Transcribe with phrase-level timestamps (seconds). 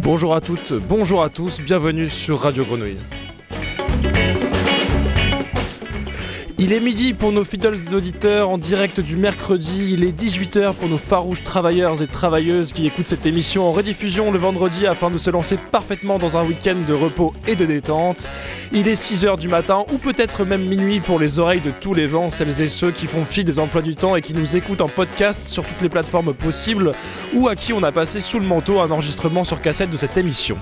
[0.00, 2.98] Bonjour à toutes, bonjour à tous, bienvenue sur Radio Grenouille.
[6.64, 10.88] Il est midi pour nos fidèles auditeurs en direct du mercredi, il est 18h pour
[10.88, 15.18] nos farouches travailleurs et travailleuses qui écoutent cette émission en rediffusion le vendredi afin de
[15.18, 18.26] se lancer parfaitement dans un week-end de repos et de détente.
[18.72, 22.06] Il est 6h du matin ou peut-être même minuit pour les oreilles de tous les
[22.06, 24.80] vents, celles et ceux qui font fi des emplois du temps et qui nous écoutent
[24.80, 26.94] en podcast sur toutes les plateformes possibles
[27.34, 30.16] ou à qui on a passé sous le manteau un enregistrement sur cassette de cette
[30.16, 30.56] émission.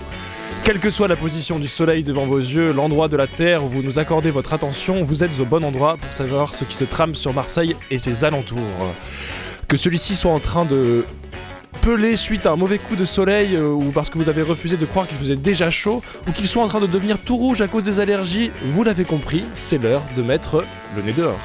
[0.65, 3.69] Quelle que soit la position du soleil devant vos yeux, l'endroit de la Terre où
[3.69, 6.85] vous nous accordez votre attention, vous êtes au bon endroit pour savoir ce qui se
[6.85, 8.61] trame sur Marseille et ses alentours.
[9.67, 11.05] Que celui-ci soit en train de
[11.83, 14.77] peler suite à un mauvais coup de soleil euh, ou parce que vous avez refusé
[14.77, 17.61] de croire qu'il faisait déjà chaud ou qu'il soit en train de devenir tout rouge
[17.61, 20.65] à cause des allergies, vous l'avez compris, c'est l'heure de mettre
[20.97, 21.41] le nez dehors.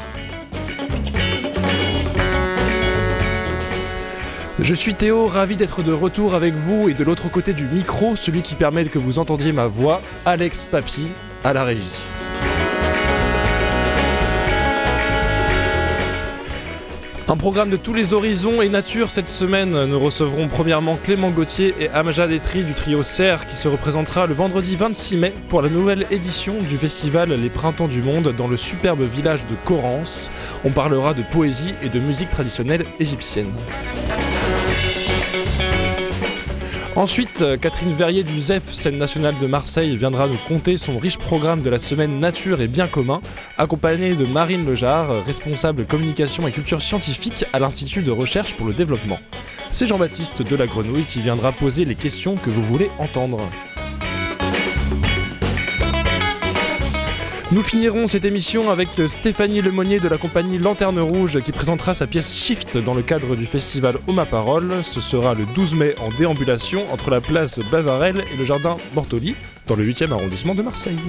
[4.60, 8.16] Je suis Théo, ravi d'être de retour avec vous et de l'autre côté du micro,
[8.16, 11.12] celui qui permet que vous entendiez ma voix, Alex Papy,
[11.44, 11.84] à la régie.
[17.30, 19.86] Un programme de tous les horizons et nature cette semaine.
[19.86, 24.34] Nous recevrons premièrement Clément Gauthier et Amjad Etri du trio Serre qui se représentera le
[24.34, 28.58] vendredi 26 mai pour la nouvelle édition du festival Les Printemps du Monde dans le
[28.58, 30.32] superbe village de Corrance.
[30.64, 33.52] On parlera de poésie et de musique traditionnelle égyptienne.
[36.98, 41.20] Ensuite, euh, Catherine Verrier du ZEF, scène nationale de Marseille, viendra nous conter son riche
[41.20, 43.22] programme de la semaine Nature et Bien commun,
[43.60, 48.74] accompagnée de Marine Lejar, responsable communication et culture scientifique à l'Institut de recherche pour le
[48.74, 49.20] développement.
[49.70, 53.48] C'est Jean-Baptiste de la Grenouille qui viendra poser les questions que vous voulez entendre.
[57.50, 62.06] Nous finirons cette émission avec Stéphanie Lemonnier de la compagnie Lanterne Rouge qui présentera sa
[62.06, 64.84] pièce Shift dans le cadre du festival Oma Parole.
[64.84, 69.36] Ce sera le 12 mai en déambulation entre la place Bavarelle et le jardin Bortoli
[69.66, 71.00] dans le 8e arrondissement de Marseille.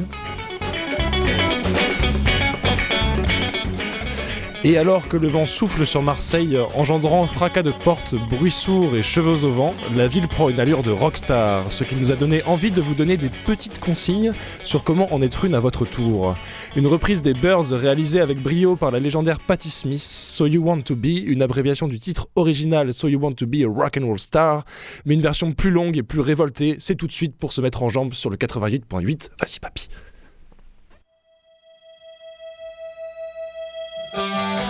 [4.68, 9.02] Et alors que le vent souffle sur Marseille, engendrant fracas de portes, bruits sourds et
[9.02, 12.42] cheveux au vent, la ville prend une allure de rockstar, ce qui nous a donné
[12.44, 14.34] envie de vous donner des petites consignes
[14.64, 16.36] sur comment en être une à votre tour.
[16.76, 20.82] Une reprise des Birds réalisée avec brio par la légendaire Patti Smith, So You Want
[20.82, 24.04] to Be, une abréviation du titre original So You Want to Be a Rock and
[24.04, 24.66] Roll Star,
[25.06, 27.82] mais une version plus longue et plus révoltée, c'est tout de suite pour se mettre
[27.82, 29.30] en jambe sur le 88.8.
[29.40, 29.88] Vas-y papy.
[34.18, 34.67] Bye.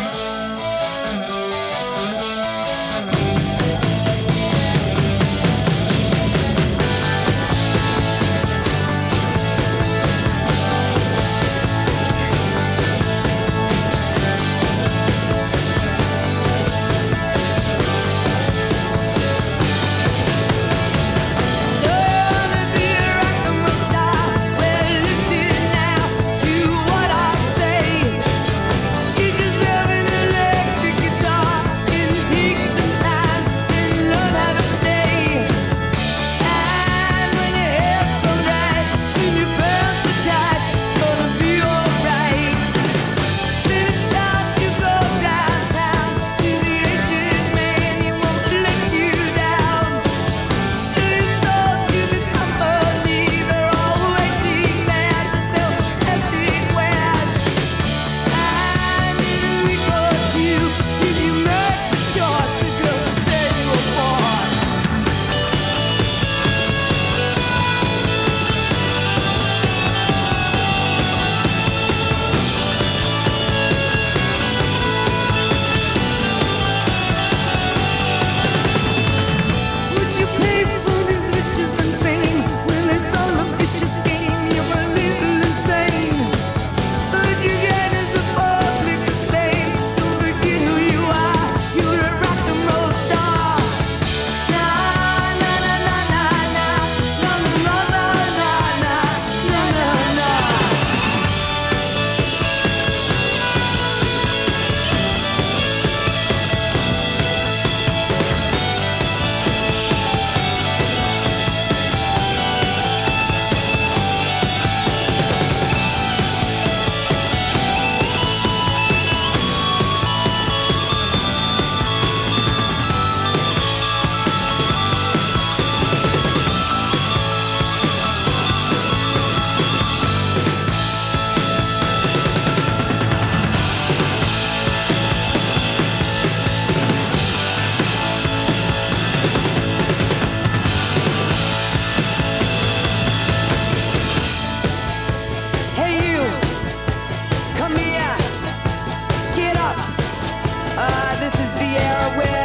[151.28, 152.37] This is the air where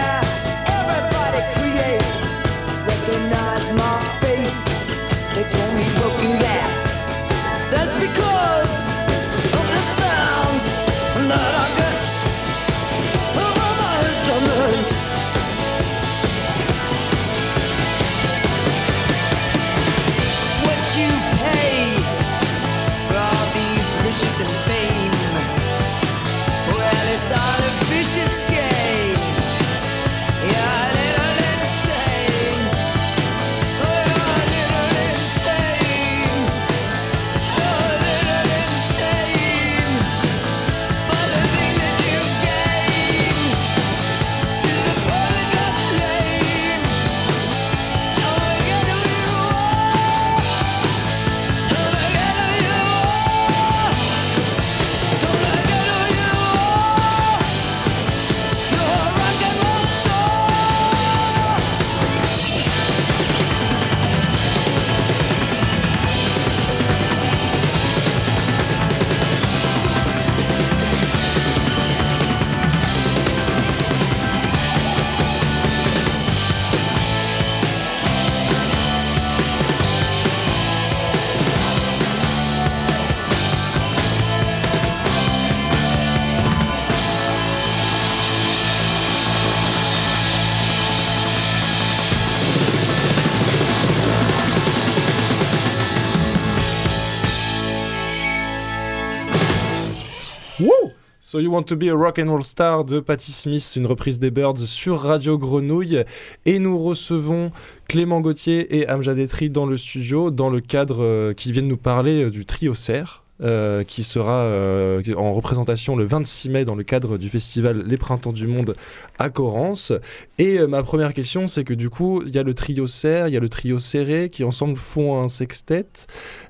[101.33, 104.19] So You Want to Be a Rock and Roll Star de Patti Smith, une reprise
[104.19, 106.03] des Birds sur Radio Grenouille.
[106.45, 107.51] Et nous recevons
[107.87, 111.75] Clément Gauthier et Amjad Etri dans le studio, dans le cadre euh, qui viennent nous
[111.75, 113.22] parler euh, du trio Serre.
[113.41, 117.97] Euh, qui sera euh, en représentation le 26 mai dans le cadre du festival Les
[117.97, 118.75] Printemps du Monde
[119.17, 119.91] à Corrence.
[120.37, 123.27] Et euh, ma première question, c'est que du coup, il y a le trio serre,
[123.27, 125.87] il y a le trio serré qui ensemble font un sextet.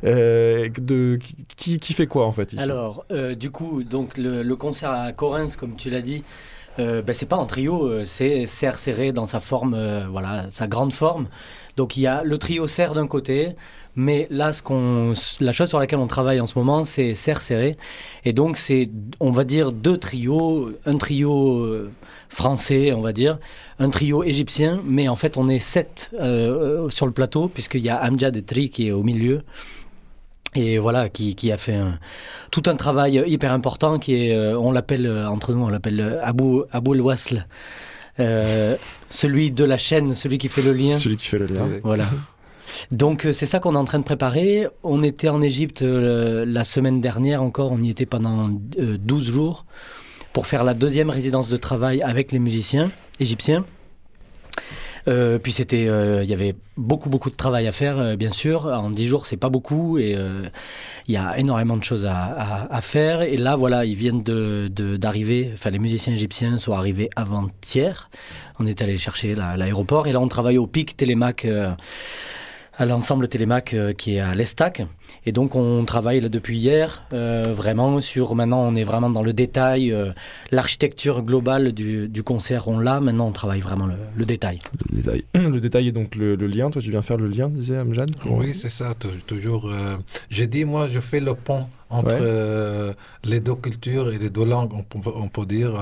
[0.03, 1.19] de,
[1.55, 2.61] qui, fait quoi en fait ici?
[2.61, 3.05] Alors,
[3.39, 6.21] du coup, donc le, concert à Correns, comme tu l'as dit,
[6.79, 10.91] euh, ben, c'est pas en trio, c'est serre serré dans sa forme, voilà, sa grande
[10.91, 11.27] forme.
[11.77, 13.55] Donc il y a le trio serre d'un côté,
[13.95, 17.41] mais là, ce qu'on, la chose sur laquelle on travaille en ce moment, c'est serre
[17.41, 17.77] serré.
[18.25, 20.71] Et donc, c'est, on va dire, deux trios.
[20.85, 21.91] Un trio euh,
[22.29, 23.37] français, on va dire,
[23.77, 27.89] un trio égyptien, mais en fait, on est sept euh, sur le plateau, puisqu'il y
[27.89, 29.43] a Amjad et Tri qui est au milieu.
[30.55, 31.99] Et voilà, qui, qui a fait un,
[32.51, 36.63] tout un travail hyper important, qui est, euh, on l'appelle, entre nous, on l'appelle Abou,
[36.71, 37.45] Abou El-Wasl.
[38.17, 40.95] celui de la chaîne, celui qui fait le lien.
[40.95, 41.67] Celui qui fait le lien.
[41.83, 42.05] Voilà.
[42.91, 44.67] Donc euh, c'est ça qu'on est en train de préparer.
[44.83, 49.31] On était en Égypte euh, la semaine dernière encore, on y était pendant 12 euh,
[49.31, 49.65] jours
[50.31, 52.89] pour faire la deuxième résidence de travail avec les musiciens
[53.19, 53.65] égyptiens.
[55.05, 58.65] puis c'était, il y avait beaucoup beaucoup de travail à faire, bien sûr.
[58.65, 60.17] En 10 jours, c'est pas beaucoup et
[61.07, 63.21] il y a énormément de choses à, faire.
[63.21, 65.51] Et là, voilà, ils viennent d'arriver.
[65.53, 68.09] enfin, les musiciens égyptiens sont arrivés avant-hier.
[68.59, 71.45] On est allé chercher l'aéroport et là, on travaille au pic Télémac
[72.77, 74.81] à l'ensemble Télémac euh, qui est à l'Estac.
[75.25, 79.23] Et donc on travaille là depuis hier euh, vraiment sur, maintenant on est vraiment dans
[79.23, 80.11] le détail, euh,
[80.51, 84.59] l'architecture globale du, du, concert on l'a, maintenant on travaille vraiment le, le, détail.
[84.89, 85.23] Le détail.
[85.53, 88.09] Le détail est donc le, le, lien, toi tu viens faire le lien, disait Amjad?
[88.25, 88.93] Oui c'est ça,
[89.27, 89.71] toujours.
[90.29, 92.95] J'ai dit moi je fais le pont entre ouais.
[93.23, 95.73] les deux cultures et les deux langues, on peut, on peut dire.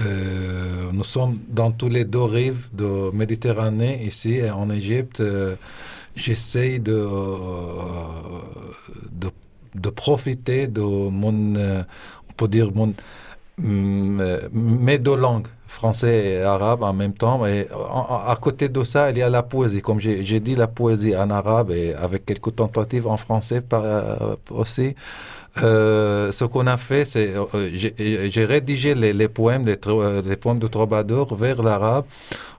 [0.00, 5.20] Euh, nous sommes dans tous les deux rives de Méditerranée, ici en Égypte.
[5.20, 5.56] Euh,
[6.16, 7.08] J'essaie de, euh,
[9.10, 9.30] de,
[9.74, 12.94] de, profiter de mon, on peut dire, mon,
[13.58, 17.44] mes deux langues, français et arabe en même temps.
[17.46, 17.66] Et
[18.32, 19.82] à côté de ça, il y a la poésie.
[19.82, 23.84] Comme j'ai dit, la poésie en arabe et avec quelques tentatives en français par,
[24.50, 24.94] aussi.
[25.62, 30.58] Euh, ce qu'on a fait, c'est euh, j'ai rédigé les, poèmes, les, euh, les, poèmes
[30.58, 32.04] de Troubadour vers l'arabe.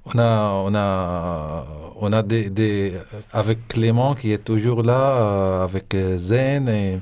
[0.05, 1.65] On a, on a,
[1.99, 2.93] on a des,
[3.33, 6.99] avec Clément qui est toujours là, euh, avec Zen et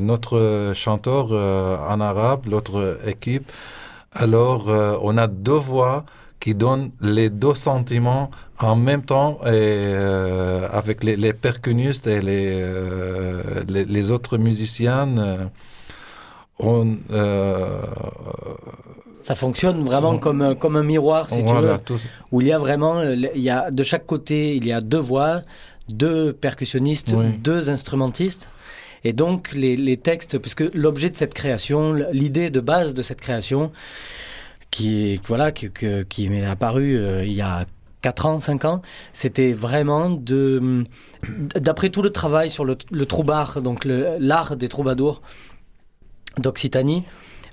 [0.00, 3.50] notre chanteur en arabe, l'autre équipe.
[4.16, 4.68] Alors,
[5.02, 6.04] on a deux voix
[6.40, 8.30] qui donne les deux sentiments
[8.60, 14.38] en même temps et, euh, avec les, les, percussionnistes et les, euh, les, les, autres
[14.38, 15.08] musiciens.
[15.18, 15.44] Euh,
[16.58, 16.96] on,
[19.24, 22.06] ça fonctionne vraiment comme, comme un miroir, si voilà, tu veux, tout...
[22.30, 24.98] où il y a vraiment, il y a, de chaque côté, il y a deux
[24.98, 25.42] voix,
[25.88, 27.32] deux percussionnistes, oui.
[27.32, 28.48] deux instrumentistes.
[29.06, 33.70] Et donc, les, textes, puisque l'objet de cette création, l'idée de base de cette création,
[34.72, 37.66] qui, voilà, qui, m'est apparu euh, il y a
[38.02, 38.82] 4 ans, 5 ans,
[39.12, 40.82] c'était vraiment de,
[41.54, 45.22] d'après tout le travail sur le, le troubard, donc l'art des troubadours
[46.36, 47.04] d'Occitanie,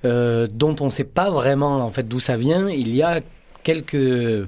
[0.05, 2.67] euh, dont on ne sait pas vraiment en fait d'où ça vient.
[2.67, 3.21] Il y a
[3.61, 4.47] quelques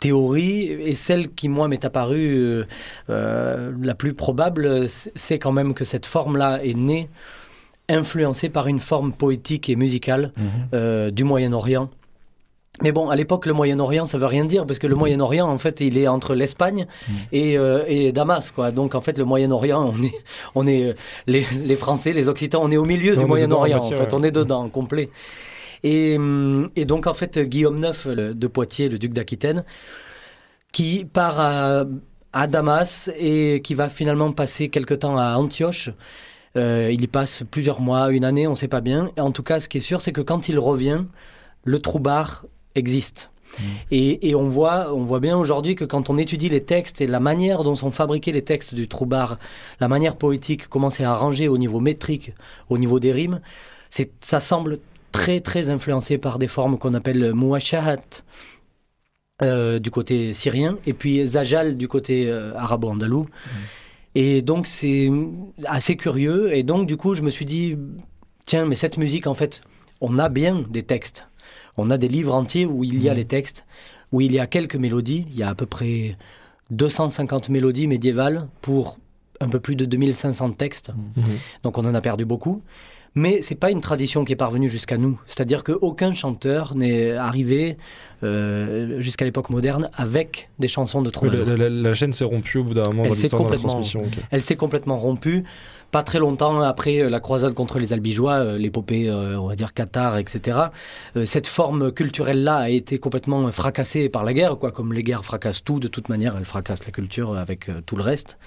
[0.00, 2.64] théories et celle qui moi m'est apparue euh,
[3.10, 7.08] euh, la plus probable, c'est quand même que cette forme-là est née
[7.88, 10.42] influencée par une forme poétique et musicale mmh.
[10.74, 11.90] euh, du Moyen-Orient
[12.82, 15.58] mais bon, à l'époque, le Moyen-Orient, ça veut rien dire, parce que le Moyen-Orient, en
[15.58, 17.12] fait, il est entre l'Espagne mm.
[17.32, 18.70] et, euh, et, Damas, quoi.
[18.70, 20.14] Donc, en fait, le Moyen-Orient, on est,
[20.54, 20.94] on est
[21.26, 24.14] les, les, Français, les Occitans, on est au milieu on du Moyen-Orient, en fait, ouais.
[24.14, 25.10] on est dedans, complet.
[25.82, 26.18] Et,
[26.76, 29.64] et, donc, en fait, Guillaume IX de Poitiers, le duc d'Aquitaine,
[30.72, 31.84] qui part à,
[32.32, 35.90] à, Damas et qui va finalement passer quelque temps à Antioche.
[36.56, 39.10] Euh, il y passe plusieurs mois, une année, on ne sait pas bien.
[39.18, 41.04] En tout cas, ce qui est sûr, c'est que quand il revient,
[41.64, 42.44] le troubard
[42.74, 43.30] existe.
[43.58, 43.62] Mmh.
[43.90, 47.06] Et, et, on, voit, on voit bien aujourd'hui que quand on étudie les textes et
[47.06, 49.38] la manière dont sont fabriqués les textes du troubard,
[49.80, 52.32] la manière poétique, comment c'est arrangé au niveau métrique,
[52.68, 53.40] au niveau des rimes,
[54.20, 54.78] ça semble
[55.12, 58.22] très très influencé par des formes qu'on appelle mouachahat
[59.42, 63.22] euh, du côté syrien et puis zajal du côté euh, arabo-andalou.
[63.22, 63.48] Mmh.
[64.14, 65.10] Et donc c'est
[65.64, 66.52] assez curieux.
[66.54, 67.76] Et donc du coup je me suis dit,
[68.44, 69.62] tiens, mais cette musique en fait,
[70.00, 71.26] on a bien des textes
[71.76, 73.16] on a des livres entiers où il y a mmh.
[73.16, 73.66] les textes,
[74.12, 75.26] où il y a quelques mélodies.
[75.30, 76.16] Il y a à peu près
[76.70, 78.98] 250 mélodies médiévales pour
[79.40, 80.90] un peu plus de 2500 textes.
[80.90, 81.22] Mmh.
[81.62, 82.62] Donc on en a perdu beaucoup.
[83.14, 85.20] Mais c'est pas une tradition qui est parvenue jusqu'à nous.
[85.26, 87.76] C'est-à-dire qu'aucun chanteur n'est arrivé
[88.22, 91.56] euh, jusqu'à l'époque moderne avec des chansons de troubadour.
[91.56, 94.02] la, chaîne s'est rompue au bout d'un moment dans l'histoire de la transmission.
[94.30, 95.44] Elle s'est complètement rompue.
[95.90, 99.74] Pas très longtemps après la croisade contre les albigeois, euh, l'épopée, euh, on va dire,
[99.74, 100.56] Qatar, etc.,
[101.24, 104.70] cette forme culturelle-là a été complètement fracassée par la guerre, quoi.
[104.70, 108.02] Comme les guerres fracassent tout, de toute manière, elles fracassent la culture avec tout le
[108.02, 108.38] reste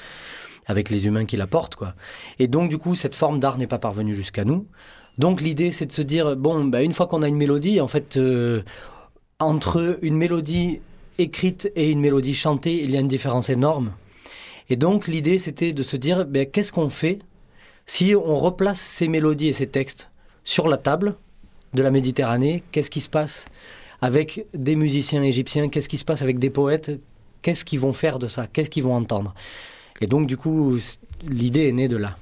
[0.66, 1.76] avec les humains qui la portent.
[1.76, 1.94] Quoi.
[2.40, 4.66] Et donc, du coup, cette forme d'art n'est pas parvenue jusqu'à nous.
[5.18, 7.88] Donc, l'idée, c'est de se dire, bon, bah, une fois qu'on a une mélodie, en
[7.88, 8.64] fait, euh,
[9.40, 10.80] entre une mélodie
[11.20, 13.92] écrite et une mélodie chantée, il y a une différence énorme.
[14.70, 17.20] Et donc, l'idée, c'était de se dire, bah, qu'est-ce qu'on fait
[17.86, 20.10] si on replace ces mélodies et ces textes
[20.44, 21.16] sur la table
[21.74, 22.64] de la Méditerranée?
[22.72, 23.46] Qu'est-ce qui se passe
[24.02, 25.70] avec des musiciens égyptiens?
[25.70, 26.92] Qu'est-ce qui se passe avec des poètes?
[27.42, 28.48] Qu'est-ce qu'ils vont faire de ça?
[28.48, 29.36] Qu'est-ce qu'ils vont entendre?
[30.04, 30.78] Et donc, du coup,
[31.30, 32.18] l'idée est née de là.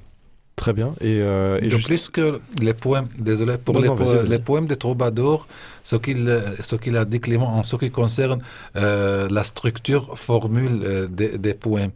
[0.56, 0.90] Très bien.
[1.02, 3.90] Et, euh, de plus que les poèmes, désolé, pour les,
[4.28, 5.48] les, poèmes de Troubadour,
[5.84, 8.44] ce qu'il ce qu'il a dit Clément en ce qui concerne
[8.76, 11.90] euh, la structure formule euh, des, des, poèmes.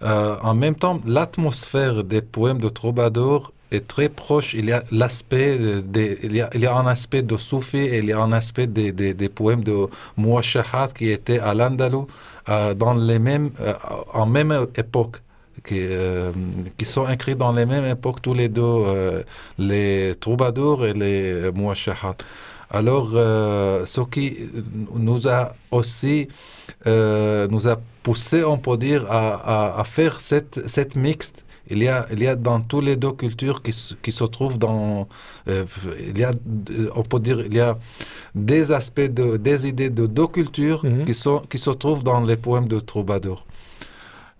[0.00, 4.54] Euh, en même temps, l'atmosphère des poèmes de Troubadour est très proche.
[4.54, 5.58] Il y a l'aspect
[6.24, 8.32] il y a, il y a un aspect de Soufi et il y a un
[8.32, 9.76] aspect des, des, des poèmes de
[10.16, 12.06] Mouachahat qui étaient à l'Andalou
[12.76, 13.50] dans les mêmes,
[14.14, 15.16] en même époque
[15.64, 16.32] qui, euh,
[16.76, 19.22] qui sont écrits dans les mêmes époques, tous les deux, euh,
[19.58, 22.16] les troubadours et les mouachahat.
[22.70, 24.38] Alors, euh, ce qui
[24.94, 26.28] nous a aussi
[26.84, 32.06] nous a poussé, on peut dire, à, à, faire cette, cette mixte il y a,
[32.12, 35.08] il y a dans tous les deux cultures qui, qui se trouvent dans,
[35.48, 36.30] il y a,
[36.94, 37.76] on peut dire, il y a
[38.36, 41.04] des aspects de, des idées de deux cultures mhm.
[41.04, 43.44] qui sont, qui se trouvent dans les poèmes de Troubadour.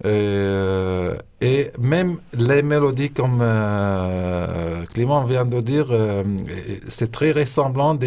[0.04, 6.22] Euh, et même les mélodies, comme euh, Clément vient de dire, euh,
[6.88, 7.98] c'est très ressemblant,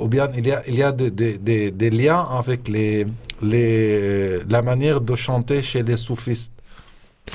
[0.00, 6.52] ou bien il y a, des, liens avec la manière de chanter chez les soufistes.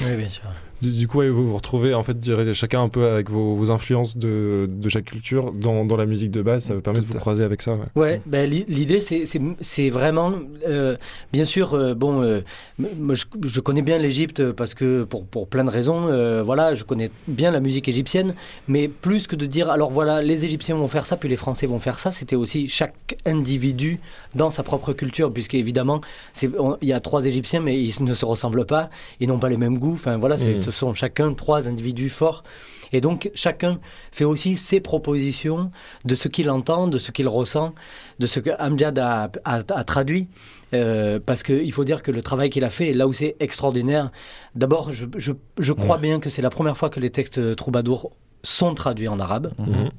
[0.01, 0.50] Oui, bien sûr.
[0.86, 4.89] Du, coup, vous vous retrouvez, en fait, chacun un peu avec vos, influences de, de,
[4.89, 6.65] chaque culture dans, dans, la musique de base.
[6.65, 7.74] Ça vous permet de vous croiser avec ça.
[7.74, 10.34] Ouais, ouais ben, l'idée, c'est vraiment,
[10.68, 10.98] euh,
[11.32, 12.42] bien sûr, euh, bon, euh,
[12.77, 17.10] moi, je, connais bien l'Égypte parce que, pour, pour plein de raisons, voilà, je connais
[17.27, 18.36] bien la musique égyptienne,
[18.68, 21.65] mais plus que de dire, alors voilà, les Égyptiens vont faire ça, puis les Français
[21.65, 24.00] vont faire ça, c'était aussi chaque individu
[24.36, 26.01] dans sa propre culture, puisqu'évidemment,
[26.42, 28.89] il y a trois Égyptiens, mais ils ne se ressemblent pas,
[29.20, 32.44] ils n'ont pas les mêmes goûts, enfin voilà, c'est ce sont chacun trois individus forts.
[32.91, 33.79] Et donc chacun
[34.12, 35.72] fait aussi ses propositions
[36.05, 37.74] de ce qu'il entend, de ce qu'il ressent,
[38.20, 40.27] de ce que Amjad a, traduit.
[40.74, 44.12] Euh, parce qu'il faut dire que le travail qu'il a fait, là où c'est extraordinaire,
[44.55, 48.12] d'abord je, je, crois bien que c'est la première fois que les textes troubadours
[48.44, 49.53] sont traduits en arabe.
[49.60, 49.89] Mhm.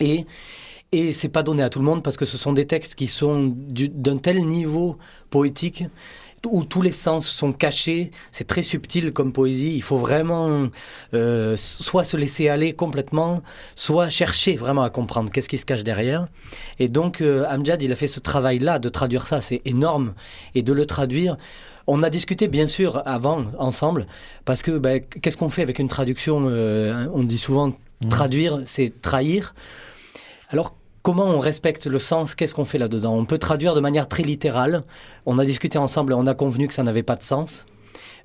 [0.00, 0.26] Et
[0.92, 3.08] et c'est pas donné à tout le monde parce que ce sont des textes qui
[3.08, 4.98] sont d'un tel niveau
[5.30, 5.84] poétique
[6.50, 8.10] où tous les sens sont cachés.
[8.30, 9.74] C'est très subtil comme poésie.
[9.74, 10.68] Il faut vraiment
[11.14, 13.42] euh, soit se laisser aller complètement,
[13.74, 16.26] soit chercher vraiment à comprendre qu'est-ce qui se cache derrière.
[16.78, 19.40] Et donc, euh, Amjad, il a fait ce travail-là de traduire ça.
[19.40, 20.14] C'est énorme.
[20.54, 21.36] Et de le traduire.
[21.86, 24.06] On a discuté bien sûr avant, ensemble,
[24.44, 28.08] parce que ben, qu'est-ce qu'on fait avec une traduction euh, On dit souvent mmh.
[28.08, 29.54] traduire, c'est trahir.
[30.50, 30.74] Alors
[31.06, 33.14] comment on respecte le sens, qu'est-ce qu'on fait là-dedans?
[33.14, 34.80] On peut traduire de manière très littérale.
[35.24, 37.64] On a discuté ensemble et on a convenu que ça n'avait pas de sens,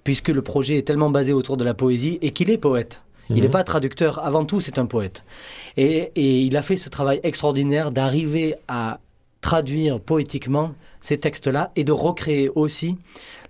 [0.04, 3.04] puisque le projet est tellement basé autour de la poésie et qu'il est poète.
[3.30, 3.52] Il n'est mhm.
[3.52, 5.24] pas traducteur, avant tout c'est un poète.
[5.78, 9.00] Et, il a fait ce travail extraordinaire d'arriver à
[9.42, 12.98] traduire poétiquement ces textes-là et de recréer aussi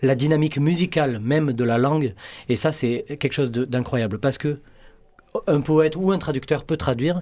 [0.01, 2.15] la dynamique musicale même de la langue.
[2.49, 4.59] Et ça c'est quelque chose d'incroyable, parce que
[5.47, 7.21] un poète ou un traducteur peut traduire,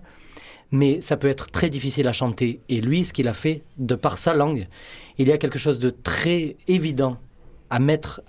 [0.71, 2.61] mais ça peut être très difficile à chanter.
[2.69, 4.67] Et lui, ce qu'il a fait, de par sa langue,
[5.17, 7.17] il y a quelque chose de très évident
[7.69, 8.21] à, mettre,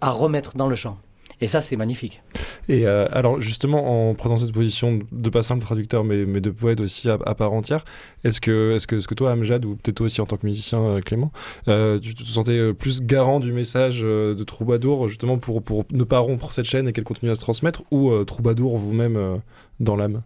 [0.00, 0.98] à remettre dans le chant.
[1.40, 2.20] Et ça, c'est magnifique.
[2.68, 6.80] Et euh, alors, justement, en prenant cette position de pas simple traducteur, mais, de poète
[6.80, 7.84] aussi à, part entière,
[8.24, 10.46] est-ce que, est-ce que, est que toi, Amjad, ou peut-être toi aussi en tant que
[10.46, 11.30] musicien, euh, Clément,
[11.68, 16.18] euh, tu te sentais plus garant du message de Troubadour, justement pour, pour ne pas
[16.18, 19.40] rompre cette chaîne et qu'elle continue à se transmettre, ou Troubadour vous-même
[19.78, 20.22] dans l'âme?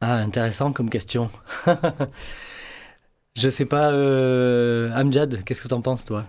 [0.00, 1.28] Ah, intéressant comme question.
[3.38, 6.22] Je sais pas, euh, Amjad, qu'est-ce que tu en penses, toi?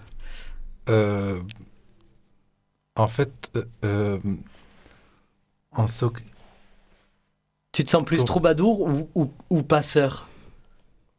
[0.89, 1.39] Euh,
[2.95, 3.51] En fait,
[3.83, 4.19] euh,
[5.71, 6.05] en ce...
[7.71, 10.27] Tu te sens plus troubadour ou, ou, ou passeur?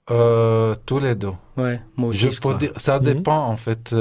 [0.06, 1.30] Tous les deux.
[1.56, 2.32] Ouais, moi aussi.
[2.32, 3.04] Je, peux dire, ça mhm.
[3.04, 3.94] dépend en fait.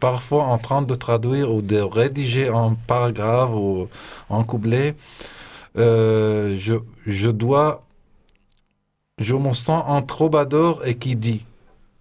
[0.00, 3.88] parfois, en train de traduire ou de rédiger un paragraphe ou
[4.28, 4.96] un couplet,
[5.76, 6.74] euh, je,
[7.06, 7.86] je dois
[9.18, 11.44] je me sens un troubadour et qui dit.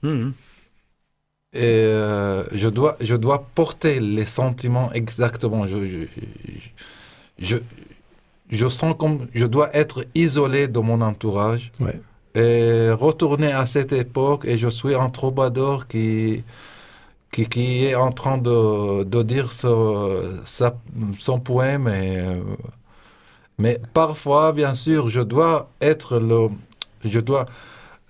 [0.04, 0.34] Mhm.
[1.54, 5.66] Et euh, je, dois, je dois porter les sentiments exactement.
[5.68, 6.00] Je, je,
[7.40, 7.58] je,
[8.50, 11.72] je, sens comme je dois être isolé de mon entourage
[12.36, 16.44] et retourner à cette époque et je suis un troubadour qui,
[17.32, 20.42] qui, qui est en train de, de dire ce,
[21.20, 21.88] son poème.
[21.88, 22.42] Et, euh,
[23.58, 26.50] mais parfois, bien sûr, je dois être le...
[27.04, 27.46] Je dois...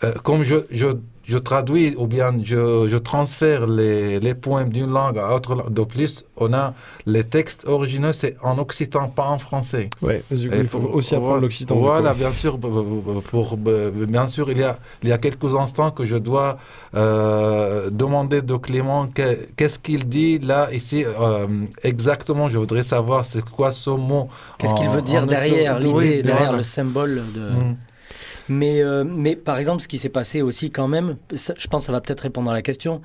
[0.04, 0.88] Euh, comme je, je
[1.28, 5.74] je traduis ou bien je, je transfère les, les poèmes d'une langue à autre langue.
[5.74, 6.74] De plus, on a
[7.06, 9.90] les textes originaux, c'est en occitan, pas en français.
[10.02, 11.76] Oui, il faut aussi apprendre l'occitan.
[11.76, 16.06] Voilà, bien sûr, pour, bien sûr, il y, a, il y a quelques instants que
[16.06, 16.58] je dois
[16.96, 21.48] euh, demander de Clément qu'est-ce qu'il dit là, ici, euh,
[21.84, 22.50] exactement.
[22.50, 24.30] Je voudrais savoir c'est quoi ce mot.
[24.58, 27.42] Qu'est-ce qu'il veut dire derrière l'idée, derrière le symbole de.
[27.42, 27.76] Mm.
[28.50, 31.86] Mais, euh, mais par exemple, ce qui s'est passé aussi quand même, je pense que
[31.88, 33.02] ça va peut-être répondre à la question.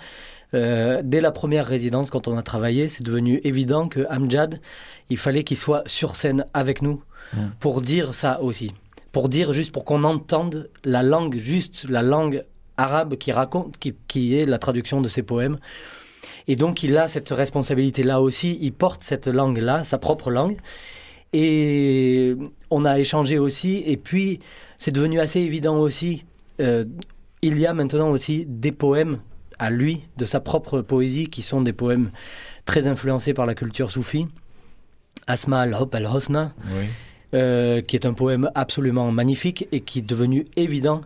[0.53, 4.61] Euh, dès la première résidence, quand on a travaillé, c'est devenu évident que Amjad,
[5.09, 7.03] il fallait qu'il soit sur scène avec nous
[7.61, 8.73] pour dire ça aussi.
[9.13, 12.45] Pour dire juste, pour qu'on entende la langue, juste la langue
[12.77, 15.59] arabe qui raconte, qui, qui est la traduction de ses poèmes.
[16.49, 18.59] Et donc, il a cette responsabilité-là aussi.
[18.61, 20.57] Il porte cette langue-là, sa propre langue.
[21.33, 22.35] Et
[22.71, 23.83] on a échangé aussi.
[23.87, 24.41] Et puis,
[24.79, 26.25] c'est devenu assez évident aussi.
[26.61, 26.85] Euh,
[27.43, 29.19] il y a maintenant aussi des poèmes
[29.59, 32.11] à lui, de sa propre poésie, qui sont des poèmes
[32.65, 34.27] très influencés par la culture soufie.
[35.27, 36.55] Asma al-Hub al-Hosna,
[37.35, 41.03] euh, qui est un poème absolument magnifique et qui est devenu évident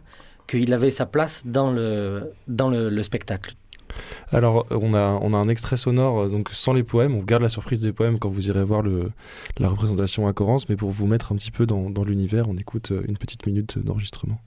[0.46, 3.54] qu'il avait sa place dans le, dans le spectacle.
[4.32, 7.14] Alors, on a, un extrait sonore, euh, donc sans les poèmes.
[7.14, 8.82] On garde la surprise des poèmes quand vous irez voir
[9.58, 12.56] la représentation à Corrence, mais pour vous mettre un petit peu dans, dans l'univers, on
[12.56, 14.38] écoute euh, une petite minute d'enregistrement.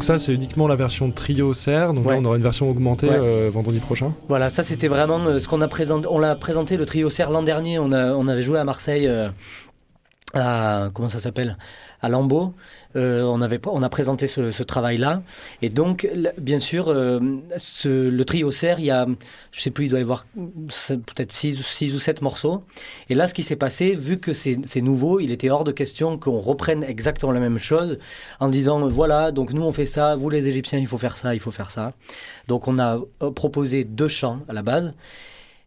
[0.00, 1.92] Donc ça, c'est uniquement la version trio serre.
[1.92, 4.14] Donc là, on aura une version augmentée euh, vendredi prochain.
[4.30, 6.08] Voilà, ça c'était vraiment euh, ce qu'on a présenté.
[6.10, 7.78] On l'a présenté le trio serre l'an dernier.
[7.78, 9.06] On, a, on avait joué à Marseille.
[9.06, 9.28] Euh,
[10.32, 11.58] à, comment ça s'appelle?
[12.00, 12.54] À Lambeau.
[12.96, 15.22] Euh, on, avait, on a présenté ce, travail-là.
[15.62, 17.20] Et donc, bien sûr, euh,
[17.84, 19.06] le trio serre, il y a,
[19.52, 22.64] je sais plus, il doit y avoir peut-être 6 ou 7 morceaux.
[23.08, 26.18] Et là, ce qui s'est passé, vu que c'est nouveau, il était hors de question
[26.18, 27.98] qu'on reprenne exactement la même chose
[28.40, 31.34] en disant, voilà, donc nous on fait ça, vous les Égyptiens, il faut faire ça,
[31.34, 31.92] il faut faire ça.
[32.48, 34.94] Donc on a euh, proposé deux chants à la base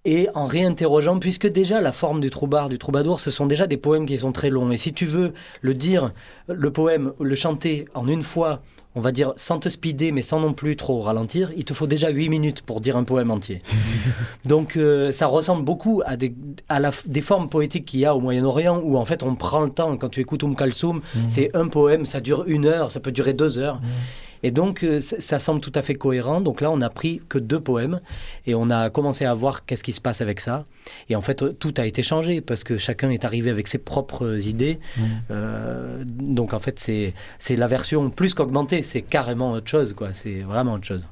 [0.06, 3.78] et en réinterrogeant, puisque déjà la forme du troubard, du troubadour, ce sont déjà des
[3.78, 4.72] poèmes qui sont très longs.
[4.72, 6.12] Et si tu veux le dire,
[6.48, 8.62] le poème, le chanter en une fois,
[8.96, 11.88] on va dire sans te speeder, mais sans non plus trop ralentir, il te faut
[11.88, 13.62] déjà 8 minutes pour dire un poème entier.
[14.46, 16.36] Donc euh, ça ressemble beaucoup à, des,
[16.68, 19.62] à la, des formes poétiques qu'il y a au Moyen-Orient, où en fait on prend
[19.62, 21.20] le temps, quand tu écoutes Um Kalsoum, mmh.
[21.30, 23.76] c'est un poème, ça dure une heure, ça peut durer deux heures.
[23.76, 23.88] Mmh.
[24.44, 26.42] Et donc, euh, ça semble tout à fait cohérent.
[26.42, 28.02] Donc là, on n'a pris que deux poèmes
[28.46, 30.66] et on a commencé à voir qu'est-ce qui se passe avec ça.
[31.10, 34.48] Et en fait, tout a été changé parce que chacun est arrivé avec ses propres
[34.48, 34.80] idées.
[34.98, 35.02] Mmh.
[35.32, 38.82] Euh, donc en fait, c'est la version plus qu'augmentée.
[38.82, 40.10] C'est carrément autre chose, quoi.
[40.14, 41.08] C'est vraiment autre chose.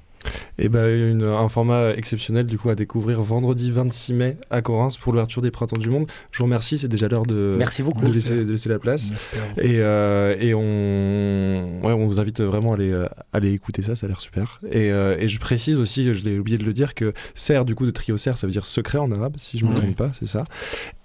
[0.58, 5.14] Et ben un format exceptionnel du coup à découvrir vendredi 26 mai à Corinthe pour
[5.14, 6.08] l'ouverture des Printemps du Monde.
[6.32, 8.02] Je vous remercie, c'est déjà l'heure de, Merci beaucoup.
[8.02, 9.12] De, laisser, de laisser la place.
[9.58, 13.96] Et, euh, et on, ouais, on vous invite vraiment à aller, à aller écouter ça,
[13.96, 14.60] ça a l'air super.
[14.72, 17.76] Et, euh, et, je précise aussi, je l'ai oublié de le dire, que serre du
[17.76, 19.96] coup de trio serre, ça veut dire secret en arabe, si je ne me trompe
[19.96, 20.44] pas, c'est ça.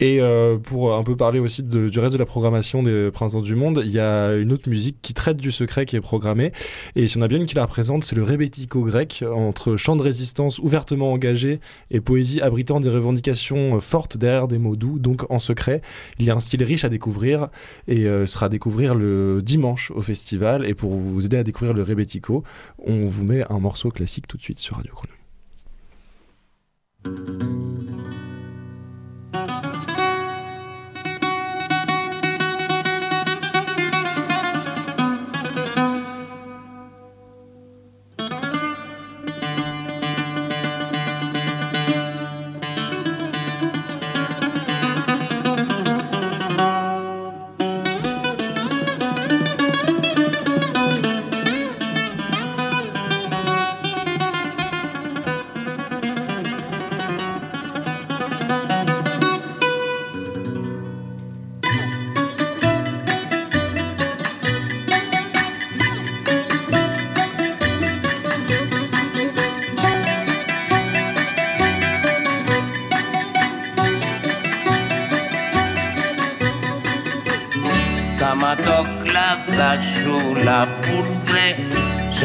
[0.01, 3.43] Et euh, pour un peu parler aussi de, du reste de la programmation des Printemps
[3.43, 6.53] du Monde, il y a une autre musique qui traite du secret qui est programmée.
[6.95, 9.97] Et si on a bien une qui la représente, c'est le rebetiko grec entre chant
[9.97, 14.99] de résistance ouvertement engagé et poésie abritant des revendications euh, fortes derrière des mots doux,
[14.99, 15.83] donc en secret.
[16.19, 17.49] Il y a un style riche à découvrir
[17.89, 20.67] et euh, sera à découvrir le dimanche au festival.
[20.67, 22.45] Et pour vous aider à découvrir le Rebetico,
[22.79, 25.17] on vous met un morceau classique tout de suite sur Radio Chrono.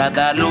[0.02, 0.51] cada luz.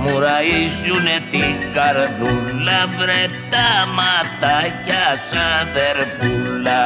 [0.00, 6.82] Μου ραΐζουνε την καρδούλα βρε τα ματάκια σου αδερφούλα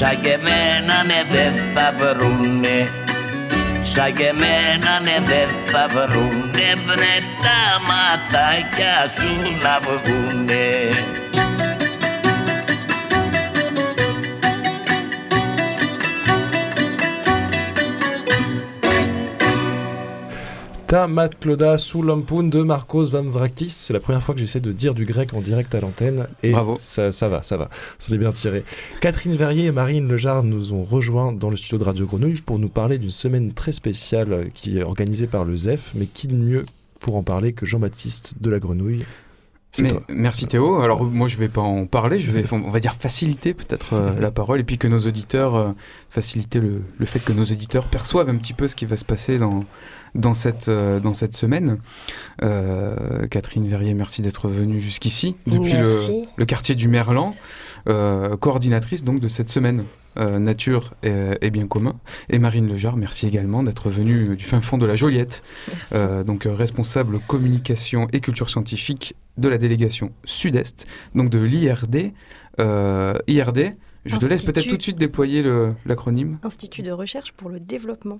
[0.00, 2.88] Σαν και εμένα ναι δεν θα βρουνε
[3.84, 11.19] Σαν και εμένα ναι δεν θα βρουνε βρε Τα ματάκια σου να βγουνε
[20.90, 23.70] Ta Mat Clauda sous l'ampoun de Marcos Vamvrakis.
[23.70, 26.26] C'est la première fois que j'essaie de dire du grec en direct à l'antenne.
[26.42, 26.78] Et Bravo.
[26.80, 27.70] Ça, ça va, ça va.
[28.00, 28.64] Ça l'est bien tiré.
[29.00, 32.58] Catherine Verrier et Marine Lejar nous ont rejoints dans le studio de Radio Grenouille pour
[32.58, 35.92] nous parler d'une semaine très spéciale qui est organisée par le ZEF.
[35.94, 36.64] Mais qui de mieux
[36.98, 39.06] pour en parler que Jean-Baptiste de la Grenouille?
[39.78, 40.80] Mais, merci Théo.
[40.80, 44.18] Alors moi je vais pas en parler, je vais on va dire faciliter peut-être euh,
[44.18, 45.70] la parole et puis que nos auditeurs euh,
[46.08, 49.04] faciliter le, le, fait que nos auditeurs perçoivent un petit peu ce qui va se
[49.04, 49.64] passer dans
[50.14, 51.78] dans cette, euh, dans cette semaine.
[52.42, 55.88] Euh, Catherine Verrier, merci d'être venue jusqu'ici, depuis le,
[56.36, 57.34] le, quartier du Merlan,
[57.88, 59.84] euh, coordinatrice donc de cette semaine.
[60.16, 61.94] nature et, bien commun.
[62.28, 65.42] Et Marine Lejar, merci également d'être venue du fin fond de la Joliette,
[66.26, 72.12] donc responsable communication et culture scientifique de la délégation Sud-Est, donc de l'IRD.
[72.58, 75.44] IRD, je te laisse peut-être tout de suite déployer
[75.86, 76.38] l'acronyme.
[76.42, 78.18] Institut de recherche pour le développement.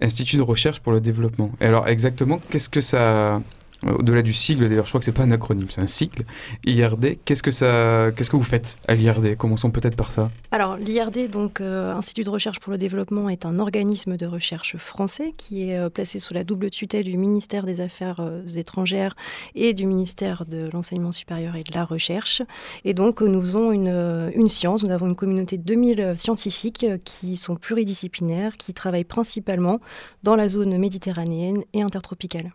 [0.00, 1.52] Institut de recherche pour le développement.
[1.60, 3.40] Et alors exactement, qu'est-ce que ça
[3.86, 6.24] au-delà du sigle, d'ailleurs, je crois que c'est pas un acronyme, c'est un cycle.
[6.66, 10.30] IRD, qu'est-ce que ça, qu'est-ce que vous faites à l'IRD Commençons peut-être par ça.
[10.50, 14.76] Alors l'IRD, donc euh, Institut de recherche pour le développement, est un organisme de recherche
[14.76, 18.20] français qui est euh, placé sous la double tutelle du ministère des Affaires
[18.54, 19.16] étrangères
[19.54, 22.42] et du ministère de l'enseignement supérieur et de la recherche.
[22.84, 24.82] Et donc nous faisons une, une science.
[24.82, 29.80] Nous avons une communauté de 2000 scientifiques qui sont pluridisciplinaires, qui travaillent principalement
[30.22, 32.52] dans la zone méditerranéenne et intertropicale.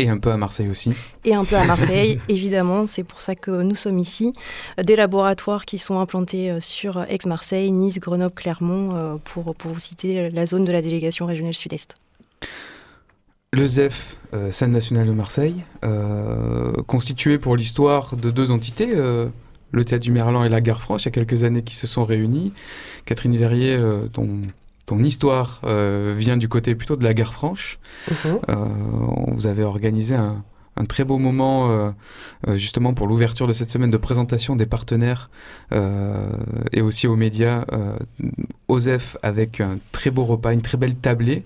[0.00, 0.92] Et un peu à Marseille aussi.
[1.26, 2.86] Et un peu à Marseille, évidemment.
[2.86, 4.32] C'est pour ça que nous sommes ici.
[4.82, 9.78] Des laboratoires qui sont implantés euh, sur Aix-Marseille, Nice, Grenoble, Clermont, euh, pour, pour vous
[9.78, 11.96] citer la zone de la délégation régionale sud-est.
[13.52, 15.64] Le ZEF, euh, scène nationale de Marseille,
[16.86, 21.06] constitué pour l'histoire de deux entités, le Théâtre du Merlan et la Gare Franche, il
[21.06, 22.54] y a quelques années qui se sont réunis.
[23.04, 23.78] Catherine Verrier,
[24.12, 24.40] dont
[24.90, 27.78] ton histoire euh, vient du côté plutôt de la gare franche.
[28.10, 28.38] Mhm.
[28.48, 28.54] Euh,
[29.28, 30.42] vous avez organisé un,
[30.88, 31.92] très beau moment euh,
[32.56, 35.30] justement pour l'ouverture de cette semaine de présentation des partenaires
[36.72, 37.66] et aussi aux médias.
[38.66, 41.44] OSEF avec un très beau repas, une très belle tablée.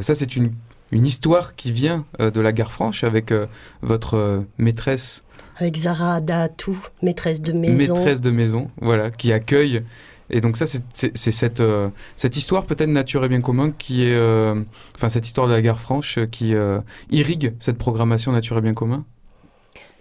[0.00, 0.52] ça, c'est une,
[0.92, 3.34] une, histoire qui vient de la gare franche avec
[3.82, 5.24] votre maîtresse.
[5.56, 7.96] Avec Zara Adatou, maîtresse de maison.
[7.96, 9.82] Maîtresse de maison, voilà, qui accueille
[10.28, 14.14] et donc ça, c'est cette, euh, cette histoire peut-être nature et bien commun qui est,
[14.14, 14.60] euh,
[14.96, 18.74] enfin cette histoire de la gare franche qui euh, irrigue cette programmation nature et bien
[18.74, 19.04] commun.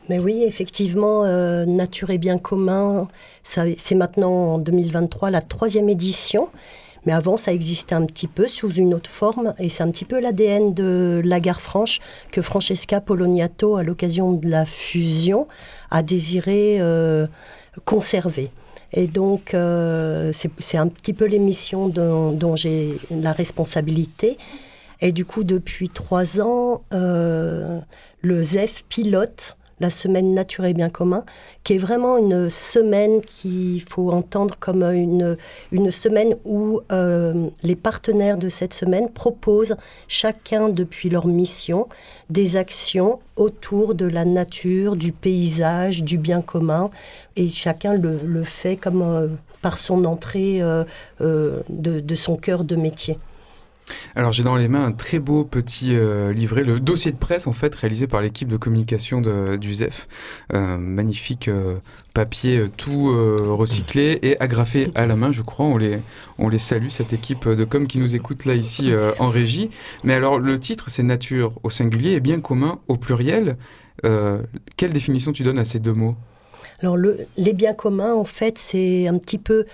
[0.10, 1.26] Mais oui, effectivement,
[1.66, 3.08] nature et bien commun,
[3.42, 6.48] c'est maintenant en 2023 la troisième édition.
[7.08, 10.06] Mais avant, ça existait un petit peu sous une autre forme, et c'est un petit
[10.06, 15.48] peu l'ADN de la gare franche que Francesca Poloniato, à l'occasion de la fusion,
[15.90, 16.80] a désiré
[17.84, 18.52] conserver.
[18.96, 24.38] Et donc, euh, c'est un petit peu l'émission dont, j'ai la responsabilité.
[25.02, 31.24] Et du coup, depuis trois ans, le ZEF pilote la semaine Nature et Bien commun,
[31.64, 35.38] qui est vraiment une semaine qu'il faut entendre comme une,
[35.92, 39.76] semaine où euh, les partenaires de cette semaine proposent
[40.08, 41.88] chacun depuis leur mission
[42.30, 46.90] des actions autour de la nature, du paysage, du bien commun,
[47.36, 49.28] et chacun le, fait comme euh,
[49.62, 50.84] par son entrée euh,
[51.20, 53.18] de son cœur de métier.
[54.16, 57.48] Alors j'ai dans les mains un très beau petit euh, livret, le dossier de presse
[57.48, 60.08] en fait réalisé par l'équipe de communication de, du ZEF.
[60.52, 61.78] magnifique euh,
[62.14, 63.08] papier euh, tout
[63.58, 65.66] recyclé et agrafé à la main, je crois.
[65.66, 66.00] On les,
[66.38, 69.70] on les salue, cette équipe de com qui nous écoute là ici en régie.
[70.04, 73.58] Mais alors le titre c'est Nature au singulier et bien commun au pluriel.
[74.04, 76.16] quelle définition tu donnes à ces deux mots?
[76.82, 79.66] Alors les biens communs, en fait, c'est un petit peu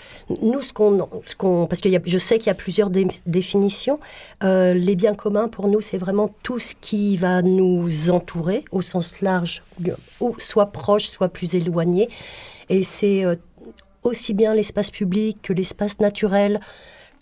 [0.42, 2.90] nous ce qu'on, parce que je sais qu'il y a plusieurs
[3.26, 4.00] définitions.
[4.44, 8.82] Euh, les biens communs pour nous, c'est vraiment tout ce qui va nous entourer au
[8.82, 9.64] sens large,
[10.38, 12.10] soit proche, soit plus éloigné,
[12.70, 13.36] et c'est euh,
[14.04, 16.60] aussi bien l'espace public que l'espace naturel,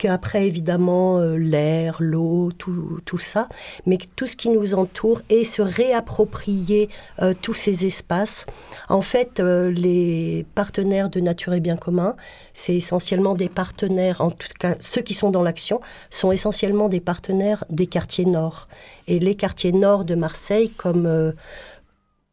[0.08, 3.48] après évidemment euh, l'air, l'eau, tout, tout, ça,
[3.86, 6.88] mais tout ce qui nous entoure et se réapproprier
[7.22, 8.46] euh, tous ces espaces.
[8.88, 12.16] En fait, euh, les partenaires de Nature et Bien commun,
[12.54, 17.00] c'est essentiellement des partenaires, en tout cas ceux qui sont dans l'action, sont essentiellement des
[17.00, 18.68] partenaires des quartiers nord.
[19.08, 21.32] Et les quartiers nord de Marseille, comme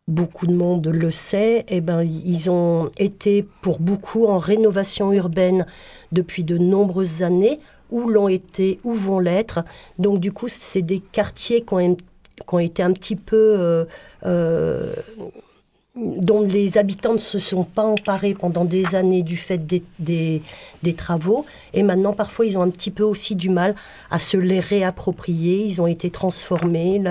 [0.07, 5.65] beaucoup de monde le sait, eh ben, ils ont été pour beaucoup en rénovation urbaine
[6.11, 9.63] depuis de nombreuses années, ou l'ont été, ou vont l'être.
[9.99, 13.85] Donc du coup, c'est des quartiers qui ont, qui ont, été un petit peu euh,
[14.25, 14.93] euh,
[15.97, 20.41] dont les habitants ne se sont pas emparés pendant des années du fait des,
[20.95, 21.45] travaux.
[21.73, 23.75] Et maintenant, parfois, ils ont un petit peu aussi du mal
[24.11, 25.65] à se les réapproprier.
[25.65, 27.01] Ils ont été transformés,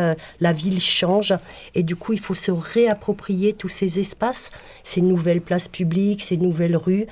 [0.40, 1.34] la, ville change.
[1.74, 4.50] Et du coup, il faut se réapproprier tous ces espaces,
[4.82, 7.06] ces nouvelles places publiques, ces nouvelles rues,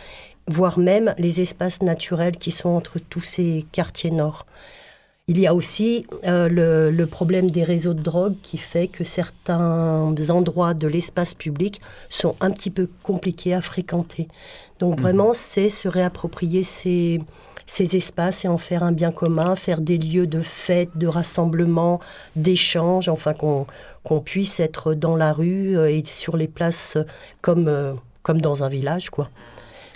[0.46, 4.46] voire même les espaces naturels qui sont entre tous ces quartiers nord.
[5.26, 10.14] Il y a aussi euh, le, problème des réseaux de drogue qui fait que certains
[10.28, 14.28] endroits de l'espace public sont un petit peu compliqués à fréquenter.
[14.80, 15.02] Donc mhm.
[15.02, 17.22] vraiment, c'est se réapproprier ces,
[17.64, 22.00] ces espaces et en faire un bien commun, faire des lieux de fête, de rassemblement,
[22.36, 26.98] d'échange, enfin qu'on puisse être dans la rue euh, et sur les places
[27.40, 29.30] comme, euh, comme dans un village, quoi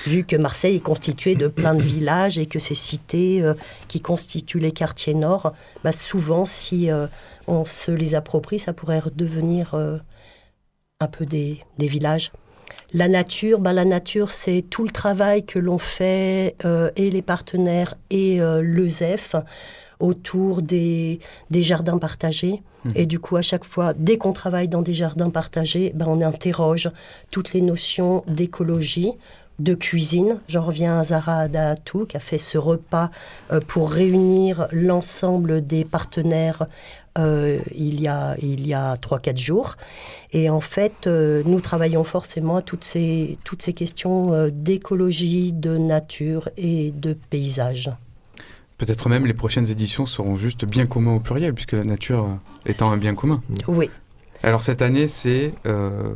[0.07, 3.55] vu que Marseille est constituée de plein de villages et que ces cités euh,
[3.89, 5.53] qui constituent les quartiers nord,
[5.85, 7.07] bah souvent, si euh,
[7.47, 9.99] on se les approprie, ça pourrait redevenir euh,
[11.01, 12.33] un peu des, des, villages.
[12.93, 16.57] La nature, bah la nature, c'est tout le travail que l'on fait
[16.97, 19.37] et les partenaires et le ZEF
[20.01, 22.63] autour des, des jardins partagés.
[22.85, 22.91] Mmh.
[22.95, 26.21] Et du coup, à chaque fois, dès qu'on travaille dans des jardins partagés, ben, on
[26.21, 26.91] interroge
[27.31, 29.13] toutes les notions d'écologie,
[29.59, 30.41] de cuisine.
[30.49, 33.11] J'en reviens à Zara Adatou qui a fait ce repas
[33.53, 36.67] euh, pour réunir l'ensemble des partenaires
[37.19, 39.77] euh, il y a il y a 3-4 jours.
[40.33, 45.77] Et en fait, euh, nous travaillons forcément à toutes ces, toutes ces questions d'écologie, de
[45.77, 47.91] nature et de paysage.
[48.77, 52.93] Peut-être même les prochaines éditions seront juste bien communs au pluriel, puisque la nature étant
[52.93, 53.41] un bien commun.
[53.67, 53.91] Oui,
[54.43, 56.15] alors cette année, c'est euh,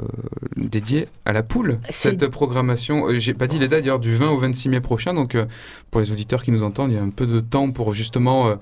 [0.56, 3.08] dédié à la poule, cette programmation.
[3.08, 5.46] Euh, j'ai pas dit les dates d'ailleurs du 20 au 26 mai prochain, donc euh,
[5.90, 8.56] pour les auditeurs qui nous entendent, il y a un peu de temps pour justement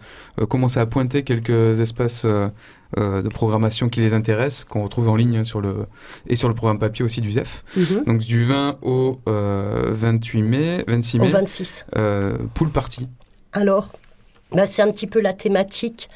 [0.48, 5.60] commencer à pointer quelques espaces de programmation qui les intéressent, qu'on retrouve en ligne sur
[5.60, 5.86] le
[6.26, 7.64] et sur le programme papier aussi du ZEF.
[7.76, 8.04] Mhm.
[8.06, 11.28] Donc du 20 au 28 mai, 26 mai.
[11.28, 11.86] Au 26.
[12.54, 13.08] poule partie.
[13.52, 13.92] Alors,
[14.52, 16.08] bah, c'est un petit peu la thématique.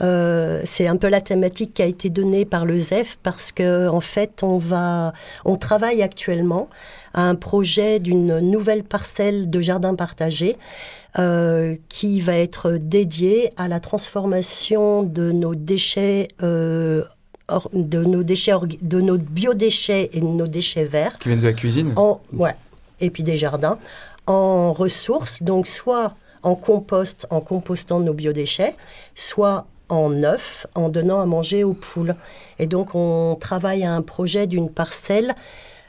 [0.00, 3.88] Euh, c'est un peu la thématique qui a été donnée par le ZEF parce que
[3.88, 5.12] en fait, on va,
[5.44, 6.68] on travaille actuellement
[7.12, 10.56] à un projet d'une nouvelle parcelle de jardin partagé
[11.18, 16.28] euh, qui va être dédiée à la transformation de nos déchets.
[16.42, 17.04] Euh,
[17.72, 21.18] de nos déchets, de nos biodéchets et de nos déchets verts.
[21.18, 21.92] Qui viennent de la cuisine?
[21.96, 22.54] En, Ouais,
[23.00, 23.76] et puis des jardins,
[24.28, 28.74] en ressources, donc soit en compost, en compostant nos biodéchets,
[29.14, 32.14] soit en œuf, en donnant à manger aux poules.
[32.58, 35.34] Et donc, on travaille à un projet d'une parcelle